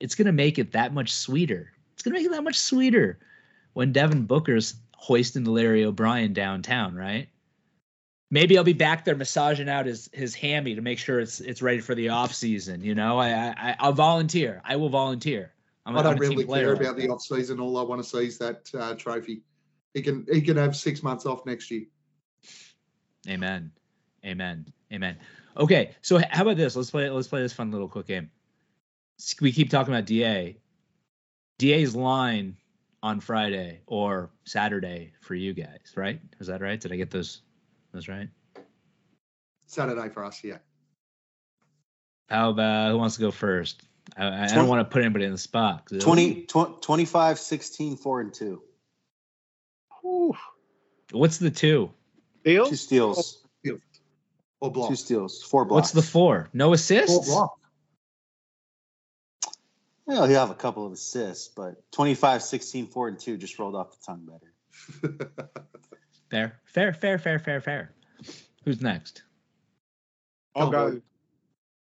[0.00, 1.72] it's gonna make it that much sweeter.
[1.94, 3.18] It's gonna make it that much sweeter
[3.72, 7.28] when Devin Booker's hoisting Larry O'Brien downtown, right?
[8.30, 11.62] Maybe I'll be back there massaging out his his hammy to make sure it's it's
[11.62, 12.82] ready for the off season.
[12.82, 14.60] You know, I, I I'll volunteer.
[14.64, 15.52] I will volunteer.
[15.84, 17.60] I'm, I do not really care about the off season.
[17.60, 19.42] All I want to see is that uh, trophy.
[19.94, 21.84] He can he can have six months off next year.
[23.28, 23.70] Amen.
[24.26, 24.66] Amen.
[24.92, 25.16] Amen.
[25.56, 26.76] Okay, so how about this?
[26.76, 27.08] Let's play.
[27.08, 28.30] Let's play this fun little quick game.
[29.40, 30.56] We keep talking about Da.
[31.58, 32.56] Da's line
[33.02, 36.20] on Friday or Saturday for you guys, right?
[36.40, 36.78] Is that right?
[36.78, 37.40] Did I get those
[37.92, 38.28] those right?
[39.66, 40.58] Saturday for us, yeah.
[42.28, 43.82] How about who wants to go first?
[44.16, 45.88] I, I don't want to put anybody in the spot.
[46.00, 48.62] 20, 20, 25, 16, 4, and 2.
[50.04, 50.34] Ooh.
[51.10, 51.90] What's the two?
[52.40, 52.70] Steals?
[52.70, 53.45] Two steals.
[54.66, 54.88] Or blocks.
[54.88, 55.42] Two steals.
[55.42, 55.92] Four blocks.
[55.92, 56.48] What's the four?
[56.52, 57.12] No assists?
[57.12, 57.60] Four blocks.
[60.06, 63.74] Well, he'll have a couple of assists, but 25, 16, 4, and 2 just rolled
[63.74, 65.32] off the tongue better.
[66.30, 67.94] fair, fair, fair, fair, fair, fair.
[68.64, 69.24] Who's next?
[70.54, 71.00] I'll go.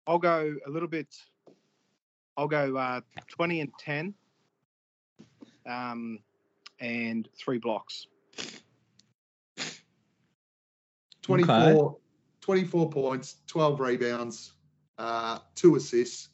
[0.06, 1.08] I'll go a little bit
[2.36, 4.14] I'll go uh, 20 and 10
[5.66, 6.18] um,
[6.80, 8.06] and three blocks.
[11.22, 11.96] 24, okay.
[12.42, 14.52] 24 points, 12 rebounds,
[14.98, 16.28] uh, two assists.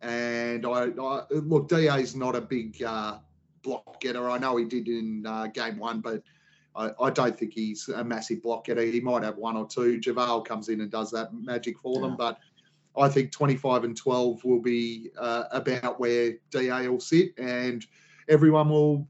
[0.00, 3.18] And I, I look, Da is not a big uh,
[3.62, 4.30] block getter.
[4.30, 6.22] I know he did in uh, game one, but
[6.74, 8.82] I, I, don't think he's a massive block getter.
[8.82, 9.98] He might have one or two.
[9.98, 12.06] JaVale comes in and does that magic for yeah.
[12.06, 12.38] them, but
[12.96, 17.84] I think 25 and 12 will be uh, about where DA will sit, and
[18.28, 19.08] everyone will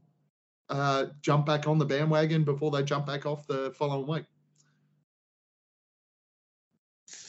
[0.69, 4.25] uh, jump back on the bandwagon before they jump back off the following week.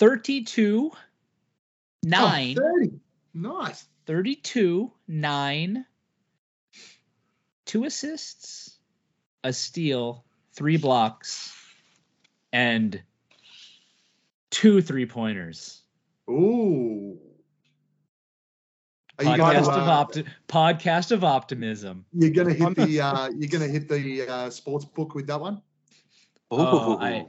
[0.03, 0.91] 32
[2.03, 2.57] 9.
[2.59, 2.91] Oh, 30.
[3.35, 3.85] Nice.
[4.07, 5.87] 32 9.
[7.67, 8.79] Two assists,
[9.45, 10.25] a steal,
[10.55, 11.55] three blocks,
[12.53, 13.01] and
[14.51, 15.83] two three pointers.
[16.29, 17.17] Ooh.
[19.21, 22.07] Podcast of uh, podcast of optimism.
[22.13, 25.63] You're gonna hit the uh, you're gonna hit the uh, sports book with that one.
[26.51, 27.27] Oh, I,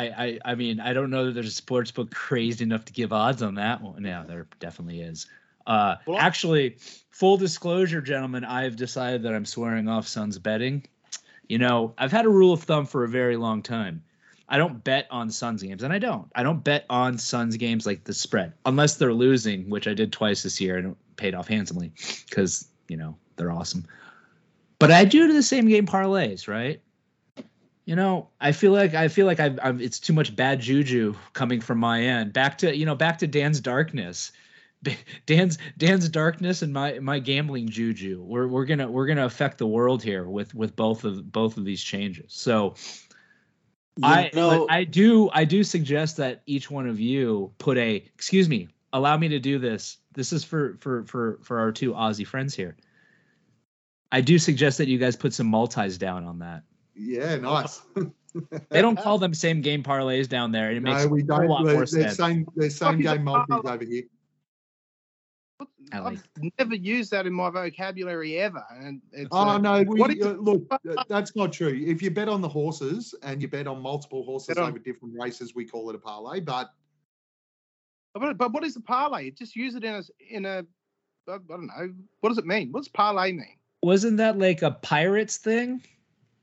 [0.00, 3.12] I, I, mean, I don't know that there's a sports book crazed enough to give
[3.12, 4.04] odds on that one.
[4.04, 5.26] Yeah, there definitely is.
[5.66, 6.76] Uh, well, actually,
[7.10, 10.84] full disclosure, gentlemen, I've decided that I'm swearing off Suns betting.
[11.48, 14.02] You know, I've had a rule of thumb for a very long time.
[14.48, 16.30] I don't bet on Suns games, and I don't.
[16.34, 20.12] I don't bet on Suns games like the spread, unless they're losing, which I did
[20.12, 21.92] twice this year and it paid off handsomely
[22.28, 23.86] because you know they're awesome.
[24.78, 26.82] But I do the same game parlays, right?
[27.84, 31.14] You know, I feel like I feel like I've, I've it's too much bad juju
[31.34, 32.32] coming from my end.
[32.32, 34.32] Back to you know back to Dan's darkness.
[35.26, 38.22] Dan's Dan's darkness and my my gambling juju.
[38.22, 41.64] We're we're gonna we're gonna affect the world here with with both of both of
[41.64, 42.32] these changes.
[42.32, 42.74] So
[43.96, 47.96] You I know, I do I do suggest that each one of you put a
[47.96, 49.98] excuse me allow me to do this.
[50.12, 52.76] This is for for for for our two Aussie friends here.
[54.10, 56.62] I do suggest that you guys put some multis down on that.
[56.94, 57.82] Yeah, nice.
[58.68, 61.24] They don't call them same game parlays down there, and it makes no, we a
[61.24, 61.40] don't.
[61.42, 62.16] whole lot They're, more they're sense.
[62.16, 62.44] same.
[62.56, 64.02] They're same Fucking game multis over here.
[65.92, 68.64] I like I've never used that in my vocabulary ever.
[68.72, 70.64] And it's, Oh uh, no, we, what is uh, look,
[71.08, 71.80] that's not true.
[71.86, 75.14] If you bet on the horses and you bet on multiple horses on- over different
[75.16, 76.40] races, we call it a parlay.
[76.40, 76.70] But
[78.14, 79.30] But, but what is a parlay?
[79.30, 80.66] Just use it in a in a
[81.28, 81.94] I I don't know.
[82.20, 82.72] What does it mean?
[82.72, 83.58] What does parlay mean?
[83.82, 85.82] Wasn't that like a pirates thing?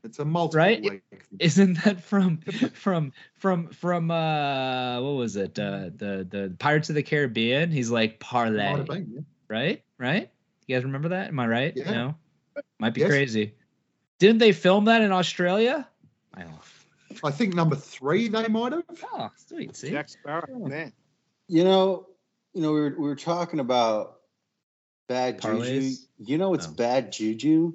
[0.03, 0.83] It's a multiple Right?
[0.83, 1.01] leg.
[1.39, 2.37] Isn't that from
[2.73, 5.57] from from from uh what was it?
[5.59, 7.71] Uh the the Pirates of the Caribbean?
[7.71, 9.19] He's like parlay, have yeah.
[9.47, 9.83] right?
[9.97, 10.29] Right?
[10.67, 11.27] You guys remember that?
[11.29, 11.73] Am I right?
[11.75, 11.91] Yeah.
[11.91, 12.15] No.
[12.79, 13.09] Might be Yes.
[13.09, 13.53] crazy.
[14.19, 15.87] Didn't they film that in Australia?
[16.33, 16.53] I don't
[17.23, 18.83] I think number three they might have.
[19.13, 19.75] Oh, sweet.
[19.75, 19.89] See?
[19.89, 20.47] Jack Sparrow.
[20.67, 20.93] Man.
[21.47, 22.07] you know,
[22.53, 24.19] you know, we were we were talking about
[25.07, 25.91] bad juju.
[26.19, 26.71] You know, it's Oh.
[26.71, 27.73] bad juju.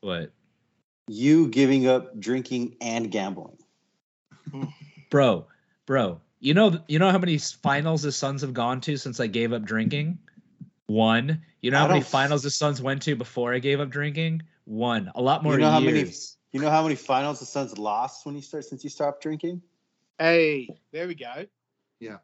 [0.00, 0.32] What?
[1.06, 3.58] You giving up drinking and gambling.
[5.10, 5.46] Bro,
[5.86, 6.20] bro.
[6.40, 9.52] You know you know how many finals the Suns have gone to since I gave
[9.52, 10.18] up drinking?
[10.86, 11.42] One.
[11.60, 14.42] You know I how many finals the Suns went to before I gave up drinking?
[14.64, 15.12] One.
[15.14, 16.00] A lot more you know how many?
[16.00, 16.36] years.
[16.52, 19.62] You know how many finals the Suns lost when you start since you stopped drinking?
[20.18, 21.46] Hey, there we go.
[22.00, 22.16] Yeah.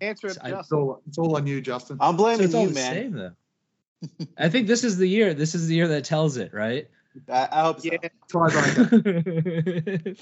[0.00, 1.96] Answer it, I- It's all, it's all on you, Justin.
[2.00, 2.92] I'm So blaming it's all you, the man.
[2.92, 4.26] same though.
[4.38, 5.34] I think this is the year.
[5.34, 6.88] This is the year that tells it, right?
[7.30, 7.88] I, I hope so.
[7.92, 8.08] Yeah.
[8.28, 8.90] Tiebreaker.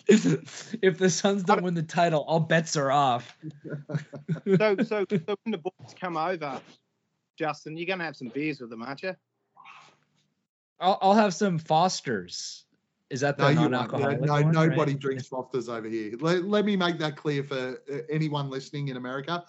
[0.83, 3.37] if the Suns don't win the title, all bets are off.
[4.45, 6.61] So, so, so when the boys come over,
[7.39, 9.15] Justin, you're gonna have some beers with them, aren't you?
[10.79, 12.65] I'll, I'll have some Fosters.
[13.11, 13.73] Is that the you won't.
[13.73, 14.21] non-alcoholic?
[14.21, 15.01] No, one, nobody right?
[15.01, 16.15] drinks Fosters over here.
[16.21, 19.45] Let, let me make that clear for uh, anyone listening in America.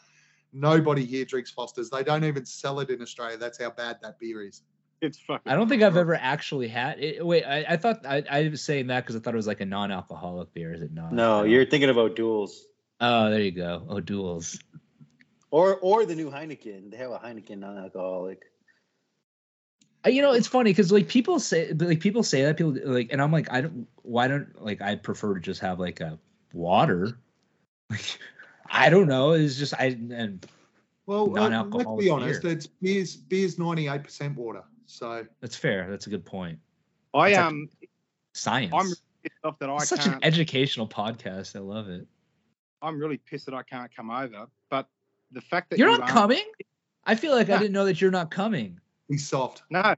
[0.54, 1.89] Nobody here drinks Fosters.
[1.89, 3.38] They don't even sell it in Australia.
[3.38, 4.62] That's how bad that beer is.
[5.06, 5.51] It's fucking.
[5.51, 7.26] I don't think I've ever actually had it.
[7.26, 9.62] Wait, I, I thought I, I was saying that because I thought it was like
[9.62, 10.74] a non-alcoholic beer.
[10.74, 11.14] Is it not?
[11.14, 12.66] No, you're thinking about duels
[13.01, 13.86] Oh, there you go.
[13.89, 14.60] Oh, duels.
[15.51, 16.91] or or the new Heineken.
[16.91, 18.43] They have a Heineken non-alcoholic.
[20.06, 23.10] Uh, You know, it's funny because like people say, like people say that people like,
[23.12, 23.88] and I'm like, I don't.
[24.03, 26.18] Why don't like I prefer to just have like a
[26.53, 27.18] water.
[27.89, 28.20] Like,
[28.70, 29.34] I don't know.
[29.34, 30.45] It's just I and
[31.06, 32.41] Well, uh, let's be honest.
[32.41, 32.51] beer.
[32.51, 34.64] It's beer's beer's ninety eight percent water.
[34.86, 35.90] So that's fair.
[35.90, 36.60] That's a good point.
[37.14, 37.70] I like- um,
[38.34, 38.74] Science.
[38.76, 41.56] I'm that I It's such an educational podcast.
[41.56, 42.06] I love it.
[42.82, 44.46] I'm really pissed that I can't come over.
[44.70, 44.88] But
[45.32, 46.44] the fact that You're you not coming.
[47.06, 48.80] I feel like I didn't know that you're not coming.
[49.08, 49.64] he's soft.
[49.70, 49.96] No,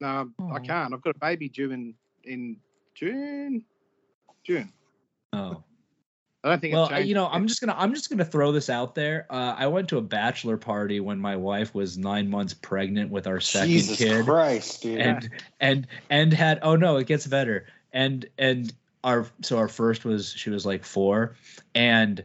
[0.00, 0.58] no, I Oh.
[0.60, 0.94] can't.
[0.94, 1.94] I've got a baby due in
[2.24, 2.56] in
[2.94, 3.64] June.
[4.44, 4.72] June.
[5.32, 5.62] Oh.
[6.48, 6.74] I don't think.
[6.74, 9.54] well it's you know i'm just gonna i'm just gonna throw this out there uh,
[9.56, 13.40] i went to a bachelor party when my wife was nine months pregnant with our
[13.40, 15.00] second Jesus kid Christ, dude.
[15.00, 15.30] and
[15.60, 18.72] and and had oh no it gets better and and
[19.04, 21.36] our so our first was she was like four
[21.74, 22.24] and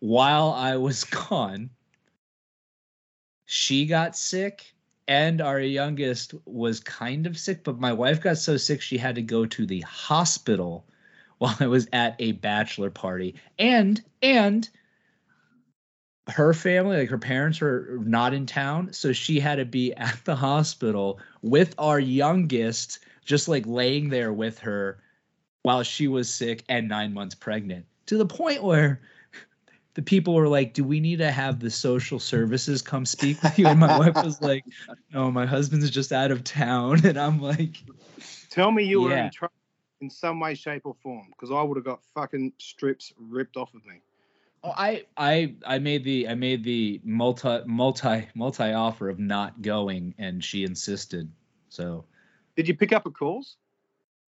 [0.00, 1.70] while i was gone
[3.46, 4.72] she got sick
[5.08, 9.14] and our youngest was kind of sick but my wife got so sick she had
[9.14, 10.86] to go to the hospital
[11.42, 13.34] while i was at a bachelor party.
[13.58, 14.68] And and
[16.28, 20.24] her family like her parents were not in town so she had to be at
[20.24, 25.02] the hospital with our youngest just like laying there with her
[25.62, 27.86] while she was sick and nine months pregnant.
[28.06, 29.00] To the point where
[29.94, 33.58] the people were like do we need to have the social services come speak with
[33.58, 33.66] you?
[33.66, 34.64] And my wife was like
[35.12, 37.04] no my husband's just out of town.
[37.04, 37.82] And i'm like
[38.48, 39.51] Tell me you were in trouble
[40.02, 43.72] in some way, shape, or form, because I would have got fucking strips ripped off
[43.74, 44.02] of me.
[44.64, 49.62] Oh, I I I made the I made the multi multi multi offer of not
[49.62, 51.30] going, and she insisted.
[51.68, 52.04] So
[52.56, 53.56] Did you pick up her calls?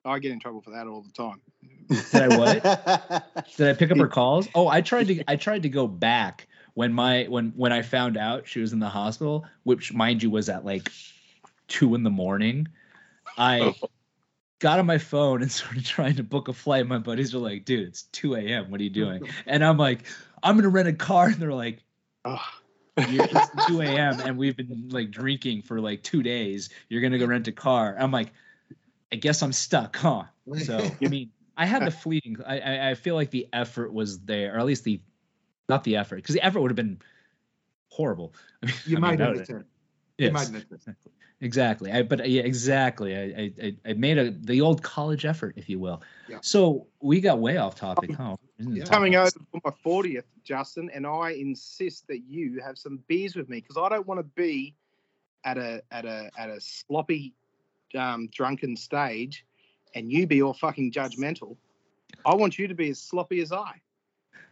[0.06, 1.40] I get in trouble for that all the time.
[1.88, 3.46] did I what?
[3.56, 4.48] did I pick up her calls?
[4.54, 8.16] Oh, I tried to I tried to go back when my when when I found
[8.16, 10.90] out she was in the hospital, which mind you was at like
[11.68, 12.68] two in the morning.
[13.38, 13.88] I oh.
[14.64, 16.86] Got on my phone and started trying to book a flight.
[16.86, 18.70] My buddies were like, "Dude, it's two a.m.
[18.70, 20.04] What are you doing?" And I'm like,
[20.42, 21.82] "I'm gonna rent a car," and they're like.
[23.10, 24.20] You're, it's 2 a.m.
[24.20, 26.68] and we've been like drinking for like two days.
[26.88, 27.96] You're gonna go rent a car.
[27.98, 28.32] I'm like,
[29.12, 30.22] I guess I'm stuck, huh?
[30.62, 32.36] So I mean, I had the fleeting.
[32.46, 35.00] I, I feel like the effort was there, or at least the
[35.68, 37.00] not the effort, because the effort would have been
[37.88, 38.32] horrible.
[38.62, 39.68] I mean, You I mean, made that an would- attempt.
[40.18, 41.06] You yes, made an attempt.
[41.44, 41.90] Exactly.
[41.90, 41.92] Exactly.
[41.92, 43.16] I but uh, yeah, exactly.
[43.16, 46.02] I, I I- I made a the old college effort, if you will.
[46.28, 46.38] Yeah.
[46.42, 48.36] So we got way off topic, huh?
[48.58, 48.84] Yeah.
[48.84, 49.34] Coming topic?
[49.36, 53.60] over for my fortieth, Justin, and I insist that you have some beers with me
[53.60, 54.74] because I don't want to be
[55.44, 57.34] at a at a at a sloppy,
[57.96, 59.44] um, drunken stage,
[59.94, 61.56] and you be all fucking judgmental.
[62.24, 63.80] I want you to be as sloppy as I.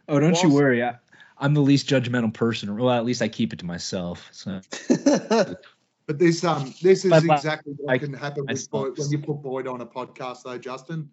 [0.07, 0.83] Oh, don't you worry.
[0.83, 0.95] I,
[1.37, 2.75] I'm the least judgmental person.
[2.77, 4.29] Well, at least I keep it to myself.
[4.31, 4.61] So
[6.05, 8.97] But this um this is But, but, exactly what I- can happen I with Boyd.
[8.97, 11.09] when you put Boyd on a podcast though, Justin.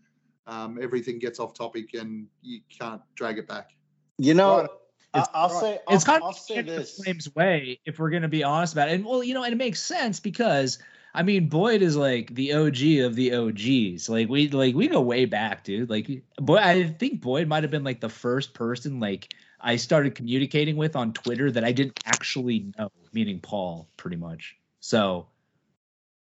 [0.47, 3.71] Um, everything gets off topic and you can't drag it back.
[4.19, 4.71] You know, Right.
[5.15, 6.97] I, It's- I'll say I'll, it's kind I'll of say the this.
[7.03, 8.95] Flames way, if we're gonna be honest about it.
[8.95, 10.79] And well, you know, and it makes sense because
[11.15, 14.09] I mean, Boyd is like the OG of the OGs.
[14.09, 15.91] Like we like we go way back, dude.
[15.91, 20.15] Like boy, I think Boyd might have been like the first person like I started
[20.15, 24.57] communicating with on Twitter that I didn't actually know, meaning Paul, pretty much.
[24.81, 25.29] So,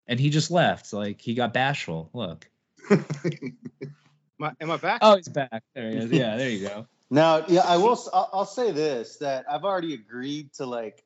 [0.08, 0.92] and he just left.
[0.94, 2.10] Like he got bashful.
[2.14, 2.50] Look.
[4.40, 5.00] Am I, am I back?
[5.02, 5.64] Oh, he's back.
[5.74, 6.12] There he is.
[6.12, 6.86] Yeah, there you go.
[7.10, 7.94] Now, yeah, I will.
[7.94, 11.06] s- I'll, I'll say this: that I've already agreed to like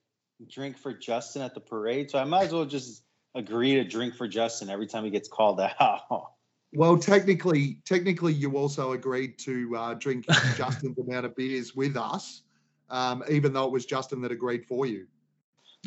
[0.49, 3.03] drink for Justin at the parade, so I might as well just
[3.35, 6.31] agree to drink for Justin every time he gets called out.
[6.73, 10.25] Well, technically, technically, you also agreed to uh, drink
[10.57, 12.41] Justin's amount of beers with us,
[12.89, 15.05] um, even though it was Justin that agreed for you.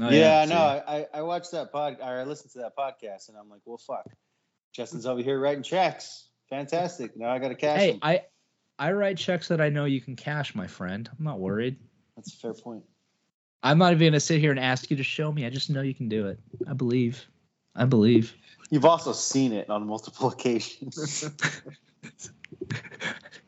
[0.01, 0.51] Oh, yeah, I see.
[0.51, 0.59] know.
[0.59, 3.61] I, I- I watched that pod, or I listened to that podcast, and I'm like,
[3.65, 4.07] well, fuck.
[4.73, 6.29] Justin's over here writing checks.
[6.51, 7.17] Fantastic.
[7.17, 8.01] Now I got to cash Hey, them.
[8.03, 8.23] I
[8.79, 11.09] I write checks that I know you can cash, my friend.
[11.17, 11.77] I'm not worried.
[12.17, 12.83] That's a fair point.
[13.63, 15.47] I'm not even gonna sit here and ask you to show me.
[15.47, 16.39] I just know you can do it.
[16.69, 17.25] I believe.
[17.77, 18.35] I believe.
[18.71, 21.25] You've also seen it on multiple occasions.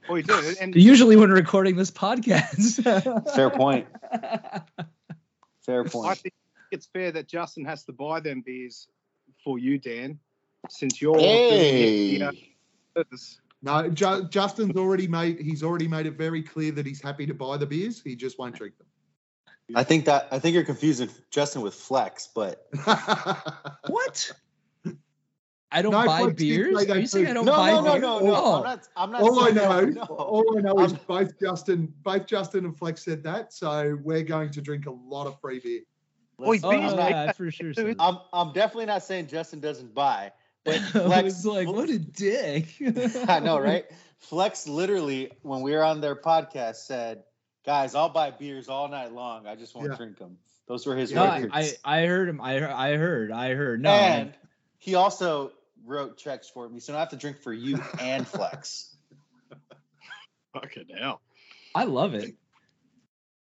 [0.09, 0.55] Oh, you do.
[0.61, 3.35] And Usually when recording this podcast.
[3.35, 3.87] fair point.
[5.67, 6.09] Fair point.
[6.09, 6.35] I think
[6.71, 8.89] it's fair that Justin has to buy them beers
[9.45, 10.19] for you, Dan,
[10.71, 12.19] since you're Hey.
[12.19, 12.35] doing it.
[12.95, 13.41] the, service.
[13.63, 15.41] No, Ju- Justin's already made.
[15.41, 18.01] He's already made it very clear that he's happy to buy the beers.
[18.01, 18.87] He just won't drink them.
[19.75, 22.69] I think that I think you're confusing Justin with Flex, but
[23.89, 24.31] what?
[25.77, 26.81] I don't No, buy Flex beers.
[26.87, 27.27] say Are you saying.
[27.27, 28.03] I don't no, buy no, no, beers?
[28.03, 28.35] no, no.
[28.35, 28.57] Oh.
[28.57, 28.89] I'm not.
[28.97, 29.21] I'm not.
[29.23, 30.03] all I know, no.
[30.05, 33.53] all I know is both Justin, both Justin and Flex said that.
[33.53, 35.81] So we're going to drink a lot of free beer.
[36.39, 37.73] Oh, Oh, beers, yeah, for sure.
[37.99, 40.33] I'm, I'm definitely not saying Justin doesn't buy,
[40.65, 41.23] but I Flex.
[41.25, 42.69] was like, what a dick.
[43.29, 43.85] I know, right?
[44.19, 47.23] Flex literally, when we were on their podcast, said,
[47.65, 49.47] "Guys, I'll buy beers all night long.
[49.47, 49.97] I just won't Yeah.
[49.97, 51.53] drink them." Those were his No, I, words.
[51.85, 52.41] I I heard him.
[52.41, 52.71] I heard.
[52.71, 53.31] I heard.
[53.31, 53.83] I heard.
[53.83, 54.35] No, and
[54.79, 55.53] he also
[55.87, 58.95] wrote checks for me, so I have to drink for you and Flex.
[60.53, 61.21] Fucking hell.
[61.75, 62.35] I love it.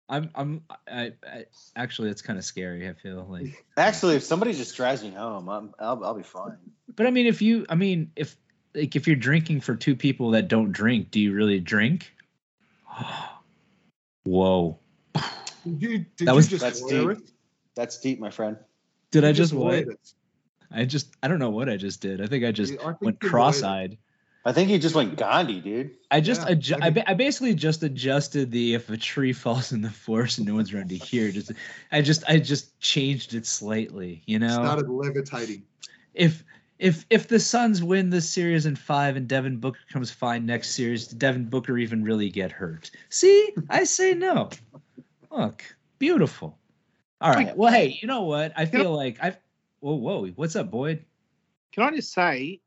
[0.09, 0.31] I'm.
[0.35, 0.63] I'm.
[0.87, 1.13] I.
[1.27, 1.45] I
[1.75, 2.89] actually, it's kind of scary.
[2.89, 3.65] I feel like.
[3.77, 6.57] Actually, if somebody just drives me home, I'm, I'll, I'll be fine.
[6.95, 8.37] But I mean, if you, I mean, if
[8.75, 12.13] like if you're drinking for two people that don't drink, do you really drink?
[14.25, 14.79] Whoa!
[15.65, 15.99] Did you?
[15.99, 17.09] Did That you was- just That's deep.
[17.11, 17.19] it?
[17.75, 18.57] That's deep, my friend.
[19.11, 19.85] Did I You just what?
[20.71, 20.83] Ordered it.
[20.83, 22.21] I just I don't know what I just did.
[22.21, 23.31] I think I just Yeah, I think went you ordered it.
[23.31, 23.99] cross-eyed.
[24.45, 25.91] I think he just went Gandhi, dude.
[26.09, 29.73] I just Yeah, adju- I I, I basically just adjusted the if a tree falls
[29.73, 31.33] in the forest and no one's around to hear.
[31.33, 31.53] Just
[31.91, 34.23] I just I just changed it slightly.
[34.27, 35.65] You know, Started levitating.
[36.15, 36.45] if
[36.79, 40.73] if if the Suns win this series in five and Devin Booker comes fine next
[40.77, 42.91] series, did Devin Booker even really get hurt?
[43.09, 44.51] See, I say no.
[45.31, 45.65] Look,
[45.99, 46.57] beautiful.
[47.21, 47.57] All right.
[47.57, 48.53] Well, hey, you know what?
[48.57, 49.39] I feel like I've.
[49.81, 50.27] Whoa, whoa!
[50.29, 51.05] What's up, Boyd?
[51.73, 52.61] Can I just say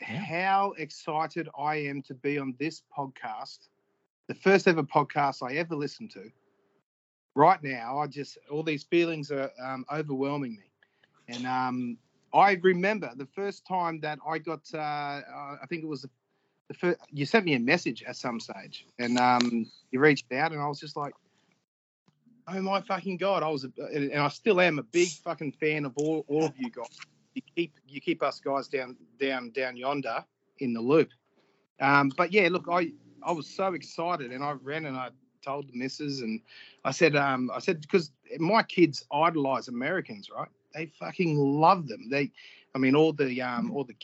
[0.00, 0.18] Yeah.
[0.18, 3.68] how excited I am to be on this podcast,
[4.28, 6.30] the first ever podcast I ever listened to.
[7.34, 10.70] Right now, I just all these feelings are um, overwhelming me,
[11.28, 11.98] and um,
[12.34, 14.62] I remember the first time that I got.
[14.74, 16.10] Uh, uh, I think it was the,
[16.68, 16.98] the first.
[17.12, 20.66] You sent me a message at some stage, and um, you reached out, and I
[20.66, 21.14] was just like.
[22.48, 23.42] Oh my fucking god!
[23.42, 26.52] I was, a, and I still am a big fucking fan of all, all of
[26.56, 26.86] you guys
[27.36, 30.24] you keep you keep us guys down down down yonder
[30.58, 31.10] in the loop.
[31.80, 32.92] Um, but yeah, look, I
[33.22, 35.10] I was so excited, and I ran and I
[35.42, 36.40] told the missus, and
[36.84, 40.48] I said um I said because my kids idolize Americans, right?
[40.74, 42.08] They fucking love them.
[42.10, 42.32] They,
[42.74, 43.94] I mean, all the um all the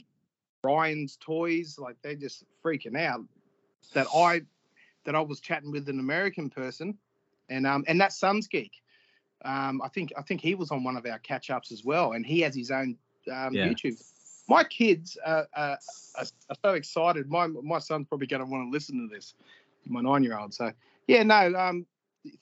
[0.62, 3.24] Ryan's toys, like they're just freaking out
[3.94, 4.42] that I
[5.04, 6.98] that I was chatting with an American person,
[7.52, 8.72] and um and that Suns geek.
[9.44, 12.12] Um, I think I think he was on one of our catch ups as well,
[12.12, 12.96] and he has his own
[13.32, 13.68] um, Yeah.
[13.68, 14.00] YouTube.
[14.48, 15.78] my kids are, are,
[16.16, 17.28] are, are so excited.
[17.28, 19.34] My my son's probably going to want to listen to this.
[19.86, 20.54] My nine year old.
[20.54, 20.72] So
[21.06, 21.54] yeah, no.
[21.54, 21.86] Um,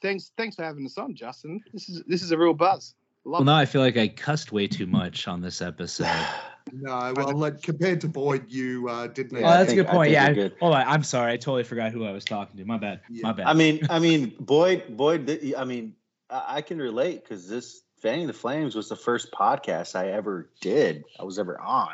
[0.02, 1.60] thanks thanks for having us on, Justin.
[1.72, 2.94] This is this is a real buzz.
[3.24, 6.06] Love well, now I feel like I cussed way too much on this episode.
[6.72, 9.38] no, well, like, compared to Boyd, you uh, didn't.
[9.38, 10.10] Yeah, oh, that's think, a good point.
[10.10, 10.56] Yeah, good.
[10.60, 10.86] hold on.
[10.86, 11.32] I'm sorry.
[11.32, 12.64] I totally forgot who I was talking to.
[12.64, 13.00] My bad.
[13.08, 13.22] Yeah.
[13.22, 13.46] My bad.
[13.46, 15.54] I mean, I mean, Boyd, Boyd.
[15.56, 15.94] I mean,
[16.30, 21.04] I can relate because this Fanning the Flames was the first podcast I ever did.
[21.18, 21.92] I was ever on.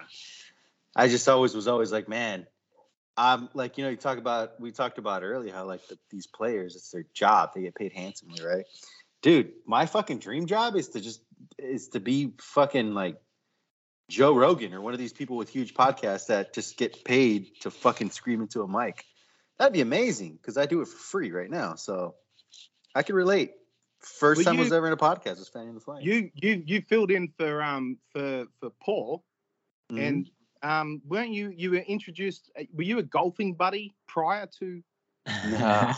[0.95, 2.47] I just always was always like, man,
[3.17, 6.27] I'm like, you know, you talk about we talked about earlier how like the, these
[6.27, 8.65] players, it's their job, they get paid handsomely, right?
[9.23, 11.21] Dude, my fucking dream job is to just
[11.59, 13.21] is to be fucking like
[14.09, 17.71] Joe Rogan or one of these people with huge podcasts that just get paid to
[17.71, 19.05] fucking scream into a mic.
[19.59, 21.75] That'd be amazing because I do it for free right now.
[21.75, 22.15] So
[22.95, 23.53] I can relate.
[24.01, 26.03] First well, time you, I was ever in a podcast was Fanning the Flame.
[26.03, 29.25] You you you filled in for um for for Paul,
[29.91, 30.03] mm-hmm.
[30.03, 30.31] and
[30.63, 32.51] um weren't you you were introduced?
[32.59, 34.83] Uh, were you a golfing buddy prior to
[35.51, 35.93] no.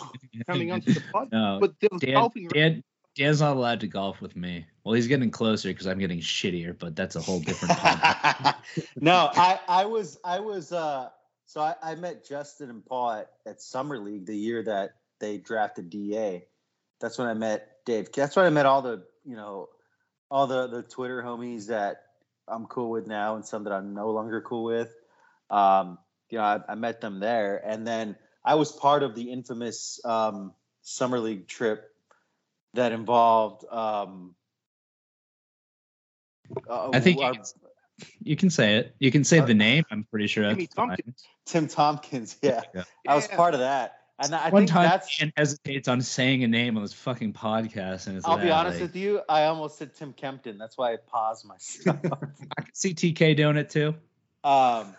[0.46, 1.28] coming onto the pod?
[1.32, 2.48] No, but there was Dan, golfing.
[2.48, 2.82] Dan,
[3.18, 4.64] Dan's not allowed to golf with me.
[4.84, 7.74] Well, he's getting closer because I'm getting shittier, but that's a whole different.
[9.00, 11.08] no, I I was I was uh
[11.44, 15.36] so I, I met Justin and Paul at, at Summer League the year that they
[15.36, 16.46] drafted DA.
[17.00, 18.12] That's when I met Dave.
[18.12, 19.68] That's when I met all the you know
[20.30, 22.04] all the the Twitter homies that
[22.46, 24.94] I'm cool with now and some that I'm no longer cool with.
[25.50, 25.98] Um,
[26.30, 28.14] you know, I, I met them there, and then
[28.44, 31.92] I was part of the infamous um, summer league trip
[32.74, 33.64] that involved.
[33.70, 34.34] Um,
[36.68, 37.34] uh, I think our,
[38.22, 38.94] you, can, say it.
[38.98, 39.84] You can say uh, the name.
[39.90, 40.48] I'm pretty sure.
[40.48, 41.24] Timmy Tompkins.
[41.46, 42.36] Tim Tompkins.
[42.42, 42.62] Yeah.
[42.74, 42.84] yeah.
[43.06, 43.98] I was part of that.
[44.20, 48.08] And I One think time that's hesitates on saying a name on this fucking podcast,
[48.08, 50.58] and it's I'll that, be honest like, with you, I almost said Tim Kempton.
[50.58, 51.98] That's why I paused myself.
[52.58, 53.94] I can see TK doing it too.
[54.42, 54.96] Um,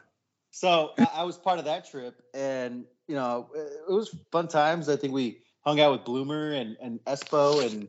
[0.52, 4.88] so I was part of that trip, and you know, it was fun times.
[4.88, 7.88] I think we hung out with Bloomer and and Espo, and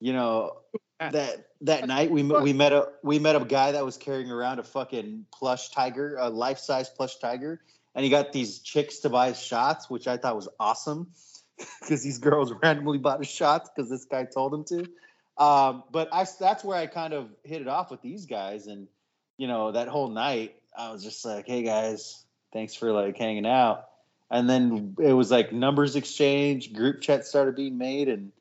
[0.00, 0.56] you know,
[0.98, 4.58] that that night we we met a we met a guy that was carrying around
[4.58, 7.60] a fucking plush tiger, a life size plush tiger,
[7.94, 11.08] and he got these chicks to buy shots, which I thought was awesome
[11.80, 14.88] because these girls randomly bought his shots because this guy told them to.
[15.36, 18.88] Um, but I that's where I kind of hit it off with these guys, and
[19.36, 23.46] you know that whole night I was just like, hey guys, thanks for like hanging
[23.46, 23.86] out.
[24.34, 28.32] And then it was like numbers exchange, group chat started being made, and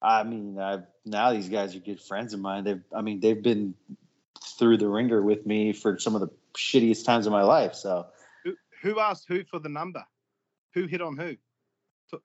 [0.00, 2.64] I mean, I've now these guys are good friends of mine.
[2.64, 3.74] They've, I mean, they've been
[4.58, 7.74] through the ringer with me for some of the shittiest times of my life.
[7.74, 8.06] So
[8.80, 10.02] who asked who for the number?
[10.72, 11.36] Who hit on who?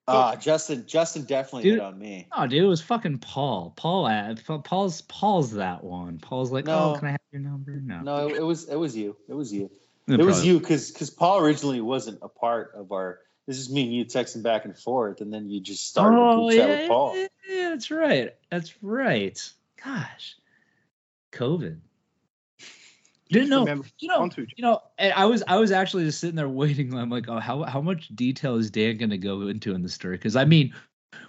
[0.08, 0.86] Uh, Justin.
[0.86, 2.26] Justin definitely dude, hit on me.
[2.34, 3.74] Oh, dude, it was fucking Paul.
[3.76, 6.20] Paul, uh, Paul's Paul's that one.
[6.20, 7.72] Paul's like, no, oh, can I have your number?
[7.82, 9.14] No, no, it, it was it was you.
[9.28, 9.70] It was you.
[10.06, 13.20] It, it was you because because Paul originally wasn't a part of our.
[13.46, 16.50] This is me and you texting back and forth, and then you just started oh,
[16.50, 17.16] yeah, with Paul.
[17.48, 18.34] Yeah, that's right.
[18.50, 19.52] That's right.
[19.82, 20.36] Gosh,
[21.32, 21.78] COVID
[23.34, 23.82] didn't know.
[23.98, 24.80] You know, you know.
[24.98, 26.94] And I was I was actually just sitting there waiting.
[26.94, 29.88] I'm like, oh, how how much detail is Dan going to go into in the
[29.88, 30.16] story?
[30.16, 30.74] Because I mean,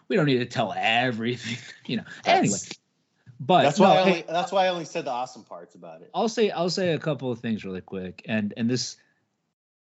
[0.07, 1.57] we don't need to tell everything.
[1.85, 2.03] You know.
[2.23, 2.57] That's, anyway,
[3.39, 5.75] but that's why no, I only, hey, that's why I only said the awesome parts
[5.75, 6.09] about it.
[6.13, 8.97] I'll say I'll say a couple of things really quick, and and this.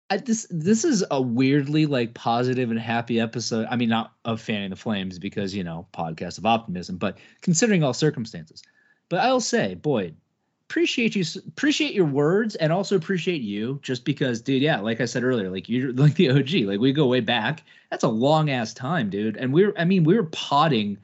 [0.09, 3.67] I, this this is a weirdly like positive and happy episode.
[3.71, 7.83] I mean, not of fanning the flames because you know podcast of optimism, but considering
[7.83, 8.61] all circumstances.
[9.09, 10.15] But I'll say, Boyd,
[10.73, 15.05] appreciate you appreciate your words and also appreciate you just because dude yeah like i
[15.05, 17.61] said earlier like you're like the og like we go way back
[17.91, 20.97] that's a long ass time dude and we're i mean we were potting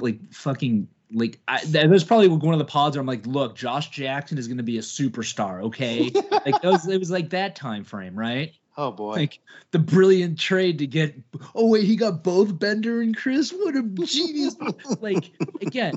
[0.00, 3.90] like fucking like I, there's probably one of the pods where I'm like, look, Josh
[3.90, 6.10] Jackson is going to be a superstar, okay?
[6.30, 8.52] like it was, it was like that time frame, right?
[8.76, 9.14] Oh boy!
[9.14, 9.40] Like
[9.72, 11.16] the brilliant trade to get.
[11.54, 13.52] Oh wait, he got both Bender and Chriss.
[13.52, 14.56] What a genius!
[15.00, 15.94] like again,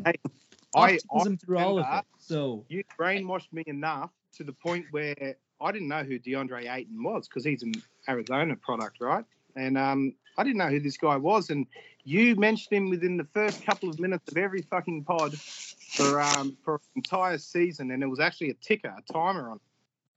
[0.74, 2.06] optimism I, through all of it.
[2.18, 7.04] So you brainwashed me enough to the point where I didn't know who DeAndre Ayton
[7.04, 7.74] was because he's an
[8.10, 9.26] Arizona product, right?
[9.56, 11.50] And um, I didn't know who this guy was.
[11.50, 11.68] And
[12.04, 16.58] you mentioned him within the first couple of minutes of every fucking pod for um,
[16.64, 19.60] for an entire season, and it was actually a ticker, a timer on.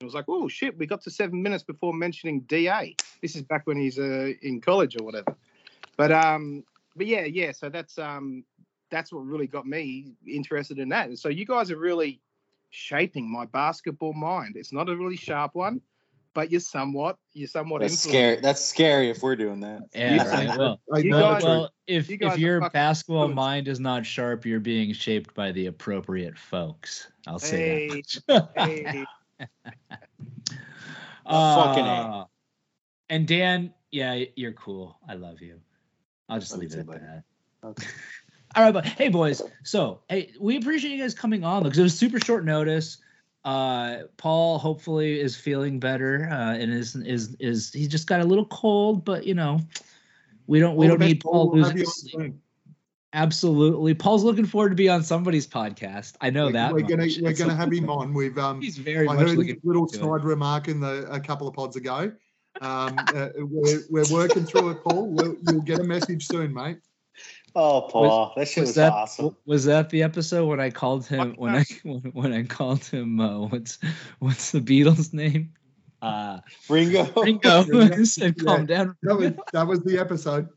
[0.01, 2.97] It was like, oh shit, we got to seven minutes before mentioning DA.
[3.23, 5.35] This is back when he's uh, in college or whatever.
[5.97, 6.65] But um,
[6.97, 7.53] but yeah, yeah.
[7.53, 8.45] So that's um,
[8.91, 11.09] that's what really got me interested in that.
[11.09, 12.21] And so you guys are really
[12.71, 14.57] shaping my basketball mind.
[14.57, 15.81] It's not a really sharp one,
[16.35, 18.41] but you're somewhat you're somewhat that's scary.
[18.41, 19.83] That's scary if we're doing that.
[19.95, 20.59] Yeah, right.
[20.59, 24.93] Well, you guys, well if you if your basketball mind is not sharp, you're being
[24.93, 27.09] shaped by the appropriate folks.
[27.27, 28.49] I'll say hey, that.
[28.57, 29.05] hey.
[31.27, 31.91] fucking A.
[31.91, 32.25] Uh,
[33.09, 34.99] And Dan, yeah, you're cool.
[35.09, 35.61] I love you.
[36.29, 37.01] I'll just Love leave it too, at buddy.
[37.01, 37.23] that.
[37.65, 37.87] Okay.
[38.57, 39.43] All right, but hey, boys.
[39.65, 42.99] So, hey, we appreciate you guys coming on because it was super short notice.
[43.45, 48.25] Uh, Paul hopefully is feeling better, uh, and is is is he just got a
[48.25, 49.61] little cold, but you know,
[50.47, 51.51] we don't we don't need Paul.
[51.51, 52.35] We'll losing sleep.
[53.13, 56.15] Absolutely, Paul's looking forward to be on somebody's podcast.
[56.21, 56.73] I know We're, that.
[56.73, 58.15] we're gonna we're It's gonna have him on.
[58.15, 61.47] We've um He's very I much heard his little snide remark in the a couple
[61.47, 62.13] of pods ago.
[62.61, 65.09] Um, uh, we're, we're working through it, Paul.
[65.09, 66.79] We'll, you'll get a message soon, mate.
[67.57, 69.37] Oh, Paul, that shit was, was that awesome.
[69.47, 73.21] was that the episode when I called him when I when, when I called him
[73.21, 73.79] uh, what's
[74.19, 75.53] what's the Beatles name?
[76.03, 77.05] Uh Ringo.
[77.23, 78.05] Ringo Ringo.
[78.05, 78.45] said Yeah.
[78.45, 78.97] calm down.
[79.03, 80.49] That was that was the episode.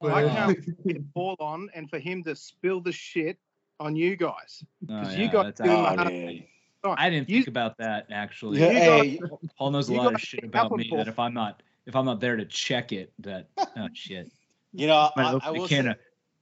[0.00, 3.36] Oh, I But, can't get Paul on and for him to spill the shit
[3.80, 4.64] on you guys.
[4.88, 6.48] Oh, Because you yeah, got that's doing Oh, actually-
[6.82, 6.90] the.
[6.96, 8.60] I didn't You- think about that actually.
[8.60, 8.70] Yeah,
[9.02, 9.20] You hey,
[9.58, 10.98] Paul knows a lot of shit about me Paul.
[10.98, 14.30] that if I'm not if I'm not there to check it, that oh shit.
[14.72, 15.96] you know, I I, I will can say, of-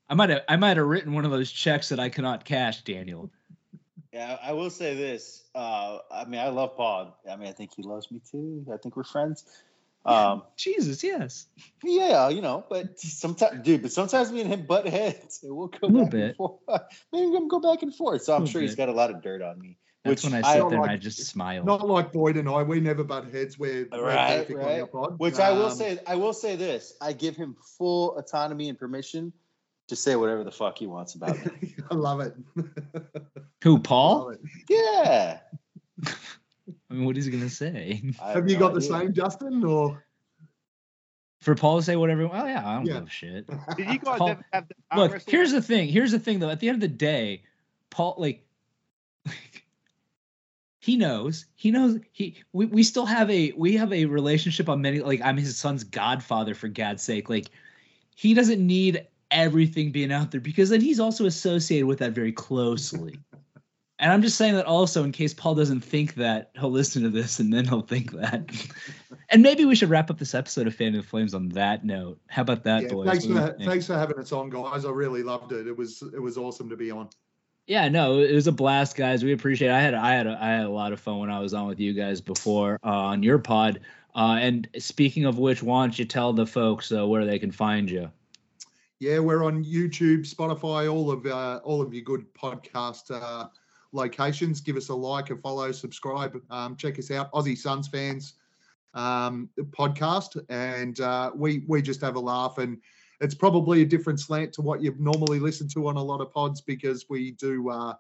[0.09, 2.83] I might have I might have written one of those checks that I cannot cash,
[2.83, 3.31] Daniel.
[4.12, 5.43] yeah, I will say this.
[5.55, 7.19] Uh, I mean, I love Paul.
[7.31, 8.65] I mean, I think he loves me too.
[8.73, 9.45] I think we're friends.
[10.05, 11.47] Um, Jesus, yes.
[11.83, 15.41] yeah, you know, but sometimes, dude, but sometimes me and him butt heads.
[15.43, 16.23] and We'll go A little back bit.
[16.23, 16.61] and forth.
[17.12, 18.23] Maybe we're gonna go back and forth.
[18.23, 19.77] So I'm Little sure he's got a lot of dirt on me.
[20.05, 21.65] That's Which when I I sit don't there and I just smile.
[21.65, 22.62] not like Boyd and I.
[22.62, 23.59] We never butt heads.
[23.59, 24.81] We're, we're Right, on right.
[24.83, 25.19] our pod.
[25.19, 28.78] Which I will Um, say, I will say this: I give him full autonomy and
[28.78, 29.33] permission
[29.89, 31.75] to say whatever the fuck he wants about me.
[31.91, 32.35] I love it.
[33.63, 34.31] Who, Paul?
[34.31, 34.41] it.
[34.69, 35.39] yeah.
[36.91, 38.03] I mean, what is he gonna say?
[38.23, 39.63] I Have you no got the same, Justin?
[39.65, 40.05] Or
[41.41, 42.25] For Paul to say whatever.
[42.25, 42.95] Oh yeah, I don't Yeah.
[42.95, 43.47] give a shit.
[43.77, 45.31] Did you guys Paul- have the Look, wrestle?
[45.31, 45.89] here's the thing.
[45.89, 46.51] Here's the thing, though.
[46.51, 47.45] At the end of the day,
[47.91, 48.45] Paul, like,
[50.81, 51.47] he knows.
[51.57, 51.99] He knows.
[52.13, 52.37] He.
[52.53, 55.01] We, we still have a we have a relationship on many.
[55.01, 57.29] Like, I'm his son's godfather for God's sake.
[57.29, 57.47] Like,
[58.15, 62.32] he doesn't need everything being out there because then he's also associated with that very
[62.32, 63.19] closely.
[63.98, 67.09] And I'm just saying that also in case Paul doesn't think that he'll listen to
[67.09, 68.51] this and then he'll think that.
[69.31, 71.82] and maybe we should wrap up this episode of Fan of the Flames on that
[71.82, 72.20] note.
[72.27, 73.07] How about that, yeah, boys?
[73.07, 74.85] thanks What do you for thanks for having us on, guys.
[74.85, 75.66] I really loved it.
[75.66, 77.09] It was it was awesome to be on.
[77.66, 79.24] Yeah, no, it was a blast, guys.
[79.24, 79.69] We appreciate.
[79.69, 79.74] It.
[79.74, 81.66] I had I had a, I had a lot of fun when I was on
[81.66, 83.81] with you guys before uh, on your pod.
[84.15, 87.51] Uh, and speaking of which, why don't you tell the folks uh, where they can
[87.51, 88.11] find you?
[88.98, 93.48] Yeah, we're on YouTube, Spotify, all of uh, all of your good podcast uh,
[93.93, 94.62] locations.
[94.62, 96.40] Give us a like, a follow, subscribe.
[96.51, 98.35] Um, check us out, Aussie Suns fans
[98.94, 102.56] um, podcast, and uh, we we just have a laugh.
[102.56, 102.78] And
[103.20, 106.32] it's probably a different slant to what you've normally listen to on a lot of
[106.32, 107.94] pods because we do uh,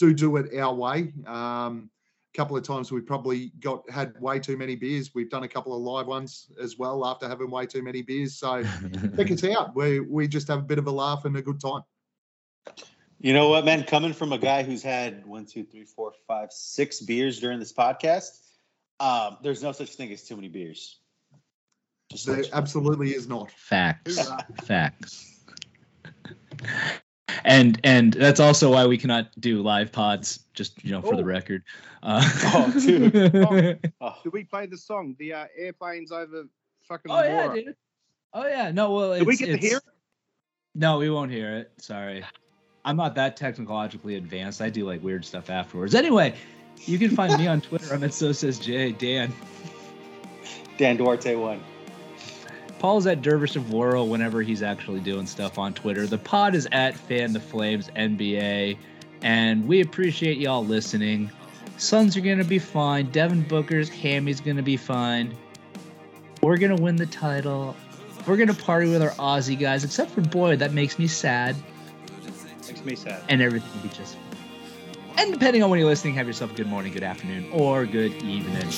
[0.00, 1.12] do do it our way.
[1.26, 1.90] Um,
[2.34, 5.14] couple of times we probably got had way too many beers.
[5.14, 8.36] We've done a couple of live ones as well after having way too many beers.
[8.36, 8.62] So
[9.16, 9.74] check us out.
[9.74, 11.82] We we just have a bit of a laugh and a good time.
[13.18, 13.82] You know what, man?
[13.84, 17.72] Coming from a guy who's had one, two, three, four, five, six beers during this
[17.72, 18.30] podcast,
[18.98, 20.98] um, there's no such thing as too many beers.
[22.10, 22.56] Just There let you know.
[22.56, 23.50] absolutely is not.
[23.50, 24.18] Facts.
[24.64, 25.26] Facts.
[27.44, 30.40] And and that's also why we cannot do live pods.
[30.54, 31.26] Just you know, for the Oh.
[31.26, 31.62] record.
[32.02, 32.22] Uh,
[32.54, 33.14] Oh, dude.
[34.00, 35.16] Oh, Did we play the song?
[35.18, 36.44] The uh, airplanes over
[36.88, 37.10] fucking.
[37.10, 37.74] oh yeah, dude.
[38.32, 38.70] Oh yeah.
[38.70, 39.82] No, well, Did we it's- get to hear it?
[40.74, 41.72] No, we won't hear it.
[41.78, 42.24] Sorry.
[42.84, 44.62] I'm not that technologically advanced.
[44.62, 45.94] I do like weird stuff afterwards.
[45.94, 46.34] Anyway,
[46.86, 47.92] you can find me on Twitter.
[47.92, 49.32] I'm at so says Jay Dan.
[50.78, 51.60] Dan Duarte won.
[52.80, 56.06] Paul's at Dervish of Whirl whenever he's actually doing stuff on Twitter.
[56.06, 58.76] The pod is at Fan the Flames NBA,
[59.22, 61.30] and we appreciate y'all listening.
[61.76, 63.10] Suns are gonna be fine.
[63.10, 65.36] Devin Booker's hammy's gonna be fine.
[66.42, 67.76] We're gonna win the title.
[68.26, 70.58] We're gonna party with our Aussie guys, except for Boyd.
[70.60, 71.56] That makes me sad,
[72.66, 73.22] Makes me sad.
[73.28, 74.24] and everything will be just fine.
[75.18, 78.14] And depending on when you're listening, have yourself a good morning, good afternoon, or good
[78.22, 78.68] evening.